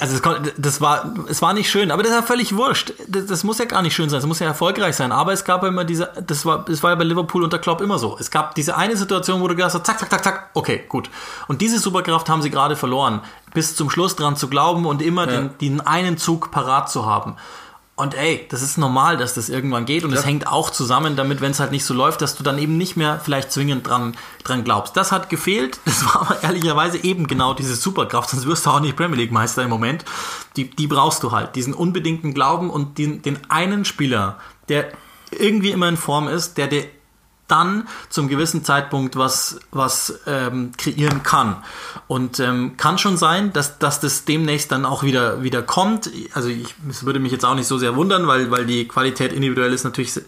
[0.00, 2.92] also es, das war, es war nicht schön, aber das ist ja völlig wurscht.
[3.06, 4.18] Das, das, muss ja gar nicht schön sein.
[4.18, 5.12] Es muss ja erfolgreich sein.
[5.12, 7.80] Aber es gab ja immer diese, das war, das war ja bei Liverpool unter Klopp
[7.80, 8.16] immer so.
[8.18, 11.10] Es gab diese eine Situation, wo du gesagt hast, zack, zack, zack, zack, okay, gut.
[11.46, 13.22] Und diese Superkraft haben sie gerade verloren,
[13.54, 15.40] bis zum Schluss dran zu glauben und immer ja.
[15.40, 17.36] den, den einen Zug parat zu haben.
[17.98, 20.26] Und ey, das ist normal, dass das irgendwann geht und es ja.
[20.26, 22.96] hängt auch zusammen damit, wenn es halt nicht so läuft, dass du dann eben nicht
[22.96, 24.96] mehr vielleicht zwingend dran, dran glaubst.
[24.96, 25.80] Das hat gefehlt.
[25.88, 29.32] Das war aber ehrlicherweise eben genau diese Superkraft, sonst wirst du auch nicht Premier League
[29.32, 30.04] Meister im Moment.
[30.54, 31.56] Die, die brauchst du halt.
[31.56, 34.38] Diesen unbedingten Glauben und den, den einen Spieler,
[34.68, 34.92] der
[35.32, 36.84] irgendwie immer in Form ist, der dir
[37.48, 41.56] dann zum gewissen Zeitpunkt was, was ähm, kreieren kann.
[42.06, 46.10] Und ähm, kann schon sein, dass, dass das demnächst dann auch wieder, wieder kommt.
[46.34, 49.32] Also ich, es würde mich jetzt auch nicht so sehr wundern, weil, weil die Qualität
[49.32, 50.20] individuell ist natürlich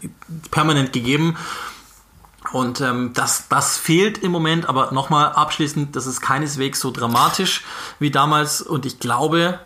[0.51, 1.37] permanent gegeben.
[2.53, 7.65] Und ähm, das, das fehlt im Moment, aber nochmal abschließend, das ist keineswegs so dramatisch
[7.99, 8.61] wie damals.
[8.63, 9.61] Und ich glaube,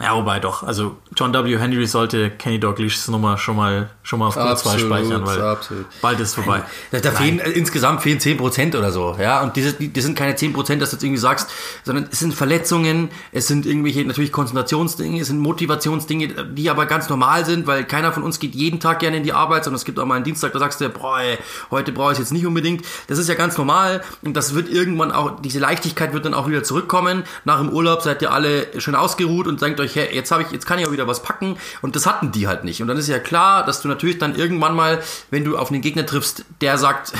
[0.00, 0.62] ja, wobei doch.
[0.62, 1.58] Also John W.
[1.58, 5.84] Henry sollte Kenny Dalglishs Nummer schon mal schon mal auf Platz 2 speichern, weil absolut.
[6.00, 6.62] bald ist vorbei.
[6.90, 9.42] Da, da fehlen äh, insgesamt fehlen 10% oder so, ja.
[9.42, 11.50] Und diese, die, die sind keine 10%, dass du jetzt irgendwie sagst,
[11.84, 17.10] sondern es sind Verletzungen, es sind irgendwelche natürlich Konzentrationsdinge, es sind Motivationsdinge, die aber ganz
[17.10, 19.84] normal sind, weil keiner von uns geht jeden Tag gerne in die Arbeit, sondern es
[19.84, 21.36] gibt auch mal einen Dienstag, da sagst du, boah, ey,
[21.70, 22.86] heute brauche ich es jetzt nicht unbedingt.
[23.08, 26.48] Das ist ja ganz normal und das wird irgendwann auch, diese Leichtigkeit wird dann auch
[26.48, 27.24] wieder zurückkommen.
[27.44, 30.50] Nach dem Urlaub seid ihr alle schön ausgeruht und denkt euch, hey, jetzt habe ich,
[30.50, 32.82] jetzt kann ich auch wieder was packen und das hatten die halt nicht.
[32.82, 35.82] Und dann ist ja klar, dass du natürlich dann irgendwann mal, wenn du auf einen
[35.82, 37.12] Gegner triffst, der sagt,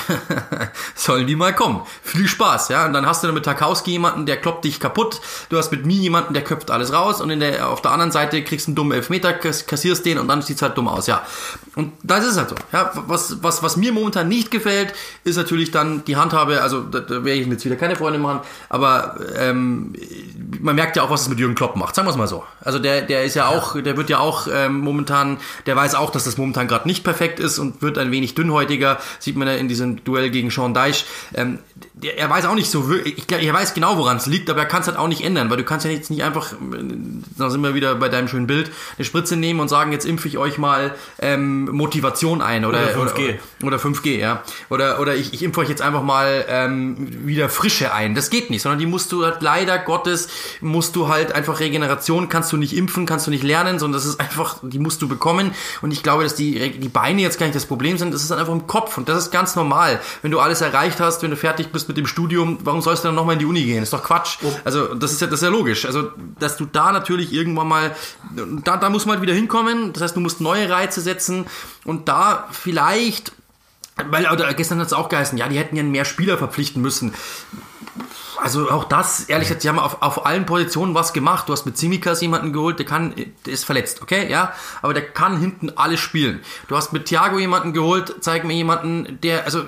[0.95, 1.83] sollen die mal kommen.
[2.03, 2.87] Viel Spaß, ja.
[2.87, 5.21] Und dann hast du dann mit Tarkowski jemanden, der kloppt dich kaputt.
[5.49, 8.13] Du hast mit mir jemanden, der köpft alles raus und in der, auf der anderen
[8.13, 11.23] Seite kriegst du einen dummen Elfmeter, kassierst den und dann sieht's halt dumm aus, ja.
[11.77, 12.57] Und das ist halt so.
[12.73, 14.95] Ja, was, was, was mir momentan nicht gefällt,
[15.25, 18.41] ist natürlich dann die Handhabe, also da, da werde ich jetzt wieder keine Freunde machen,
[18.69, 19.95] aber ähm,
[20.61, 22.45] man merkt ja auch, was es mit Jürgen Klopp macht, sagen wir es mal so.
[22.63, 26.11] Also der, der ist ja auch, der wird ja auch ähm, momentan, der weiß auch,
[26.11, 29.55] dass das momentan gerade nicht perfekt ist und wird ein wenig dünnhäutiger, sieht man ja
[29.55, 31.07] in diesem Duell gegen Sean Deich.
[31.35, 31.59] Ähm,
[32.05, 34.83] er weiß auch nicht so, ich, er weiß genau, woran es liegt, aber er kann
[34.83, 36.53] es halt auch nicht ändern, weil du kannst ja jetzt nicht einfach,
[37.37, 40.29] da sind wir wieder bei deinem schönen Bild, eine Spritze nehmen und sagen, jetzt impfe
[40.29, 43.39] ich euch mal ähm, Motivation ein oder, oder 5G.
[43.61, 44.43] Oder, oder 5G, ja.
[44.69, 48.15] Oder, oder ich, ich impfe euch jetzt einfach mal ähm, wieder Frische ein.
[48.15, 50.29] Das geht nicht, sondern die musst du halt leider Gottes,
[50.61, 54.09] musst du halt einfach Regeneration, kannst du nicht impfen, kannst du nicht lernen, sondern das
[54.09, 55.53] ist einfach, die musst du bekommen.
[55.83, 58.31] Und ich glaube, dass die, die Beine jetzt gar nicht das Problem sind, das ist
[58.31, 60.01] dann einfach im Kopf und das ist ganz normal.
[60.23, 63.09] Wenn du alles erreicht hast, wenn du fertig bist mit dem Studium, warum sollst du
[63.09, 63.83] dann nochmal in die Uni gehen?
[63.83, 64.39] ist doch Quatsch.
[64.43, 64.53] Oh.
[64.65, 65.85] Also das ist ja, das ist ja logisch.
[65.85, 67.97] Also, dass du da natürlich irgendwann mal,
[68.65, 69.93] da, da muss man halt wieder hinkommen.
[69.93, 71.47] Das heißt, du musst neue Reize setzen
[71.85, 73.33] und da vielleicht
[74.09, 74.25] weil
[74.55, 77.13] gestern hat es auch geheißen, ja, die hätten ja mehr Spieler verpflichten müssen
[78.43, 81.49] also auch das, ehrlich gesagt, sie haben auf, auf allen Positionen was gemacht.
[81.49, 83.15] Du hast mit Simikas jemanden geholt, der kann,
[83.47, 86.41] der ist verletzt, okay, ja, aber der kann hinten alles spielen.
[86.69, 89.63] Du hast mit Thiago jemanden geholt, zeig mir jemanden, der, also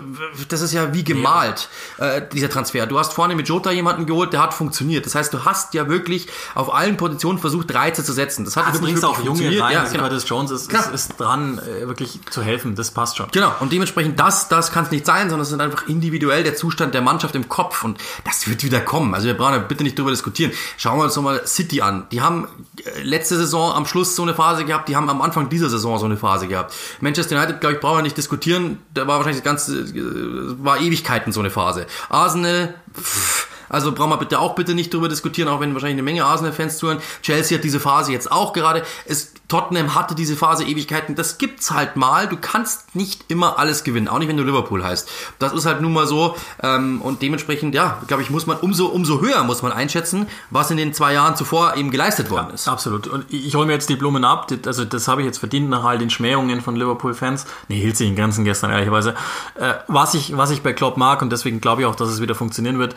[0.49, 1.69] das ist ja wie gemalt,
[1.99, 2.17] ja.
[2.17, 2.87] Äh, dieser Transfer.
[2.87, 5.07] Du hast vorne mit Jota jemanden geholt, der hat funktioniert.
[5.07, 8.45] Das heißt, du hast ja wirklich auf allen Positionen versucht, Reize zu setzen.
[8.45, 9.73] Das hat also übrigens auch junge rein.
[9.73, 10.05] Ja, genau.
[10.05, 12.75] Curtis Jones ist, ist, ist dran, äh, wirklich zu helfen.
[12.75, 13.29] Das passt schon.
[13.33, 13.55] Genau.
[13.61, 16.95] Und dementsprechend das, das kann es nicht sein, sondern es ist einfach individuell der Zustand
[16.95, 19.15] der Mannschaft im Kopf und das wird wieder kommen.
[19.15, 20.53] Also wir brauchen ja bitte nicht drüber diskutieren.
[20.77, 22.07] Schauen wir uns nochmal City an.
[22.13, 22.49] Die haben
[22.85, 25.99] äh, letzte Saison am Schluss so eine Phase gehabt, die haben am Anfang dieser Saison
[25.99, 26.75] so eine Phase gehabt.
[27.01, 28.79] Manchester United, glaube ich, brauchen wir nicht diskutieren.
[28.95, 31.87] Da war wahrscheinlich das ganze, äh, war Ewigkeiten so eine Phase.
[32.09, 36.03] Arsenal, pff, Also brauchen wir bitte auch bitte nicht drüber diskutieren, auch wenn wahrscheinlich eine
[36.03, 37.01] Menge Arsenal-Fans zuhören.
[37.23, 38.85] Chelsea hat diese Phase jetzt auch gerade.
[39.07, 41.15] Es, Tottenham hatte diese Phase Ewigkeiten.
[41.15, 42.27] Das gibt's halt mal.
[42.27, 45.11] Du kannst nicht immer alles gewinnen, auch nicht, wenn du Liverpool heißt.
[45.39, 46.37] Das ist halt nun mal so.
[46.63, 50.71] Ähm, und dementsprechend, ja, glaube ich, muss man umso, umso höher muss man einschätzen, was
[50.71, 52.67] in den zwei Jahren zuvor eben geleistet worden ist.
[52.67, 53.07] Ja, absolut.
[53.07, 54.51] Und ich, hole mir jetzt die Blumen ab.
[54.67, 57.47] Also das habe ich jetzt verdient nach all den Schmähungen von Liverpool-Fans.
[57.69, 59.15] Nee, hielt sich den ganzen gestern ehrlicherweise.
[59.55, 62.21] Äh, was, ich, was ich bei Klopp mag und deswegen glaube ich auch, dass es
[62.21, 62.95] wieder funktionieren wird,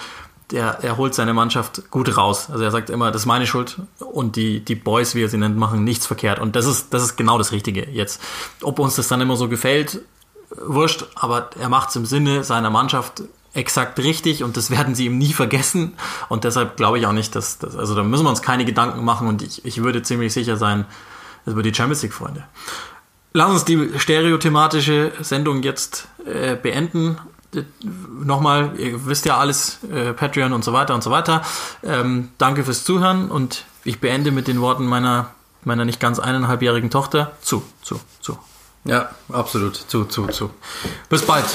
[0.51, 2.49] der, er holt seine Mannschaft gut raus.
[2.51, 5.37] Also er sagt immer, das ist meine Schuld und die, die Boys, wie er sie
[5.37, 6.39] nennt, machen nichts verkehrt.
[6.39, 8.21] Und das ist, das ist genau das Richtige jetzt.
[8.61, 10.01] Ob uns das dann immer so gefällt,
[10.49, 13.23] wurscht, aber er macht es im Sinne seiner Mannschaft
[13.53, 15.93] exakt richtig und das werden sie ihm nie vergessen.
[16.29, 19.03] Und deshalb glaube ich auch nicht, dass, dass also da müssen wir uns keine Gedanken
[19.03, 20.85] machen und ich, ich würde ziemlich sicher sein,
[21.45, 22.43] über die Champions League Freunde.
[23.33, 27.17] Lass uns die stereothematische Sendung jetzt äh, beenden
[28.23, 31.41] nochmal, ihr wisst ja alles, äh, Patreon und so weiter und so weiter.
[31.83, 35.31] Ähm, danke fürs Zuhören und ich beende mit den Worten meiner,
[35.63, 37.33] meiner nicht ganz eineinhalbjährigen Tochter.
[37.41, 38.37] Zu, zu, zu.
[38.83, 39.75] Ja, absolut.
[39.75, 40.51] Zu, zu, zu.
[41.09, 41.45] Bis bald.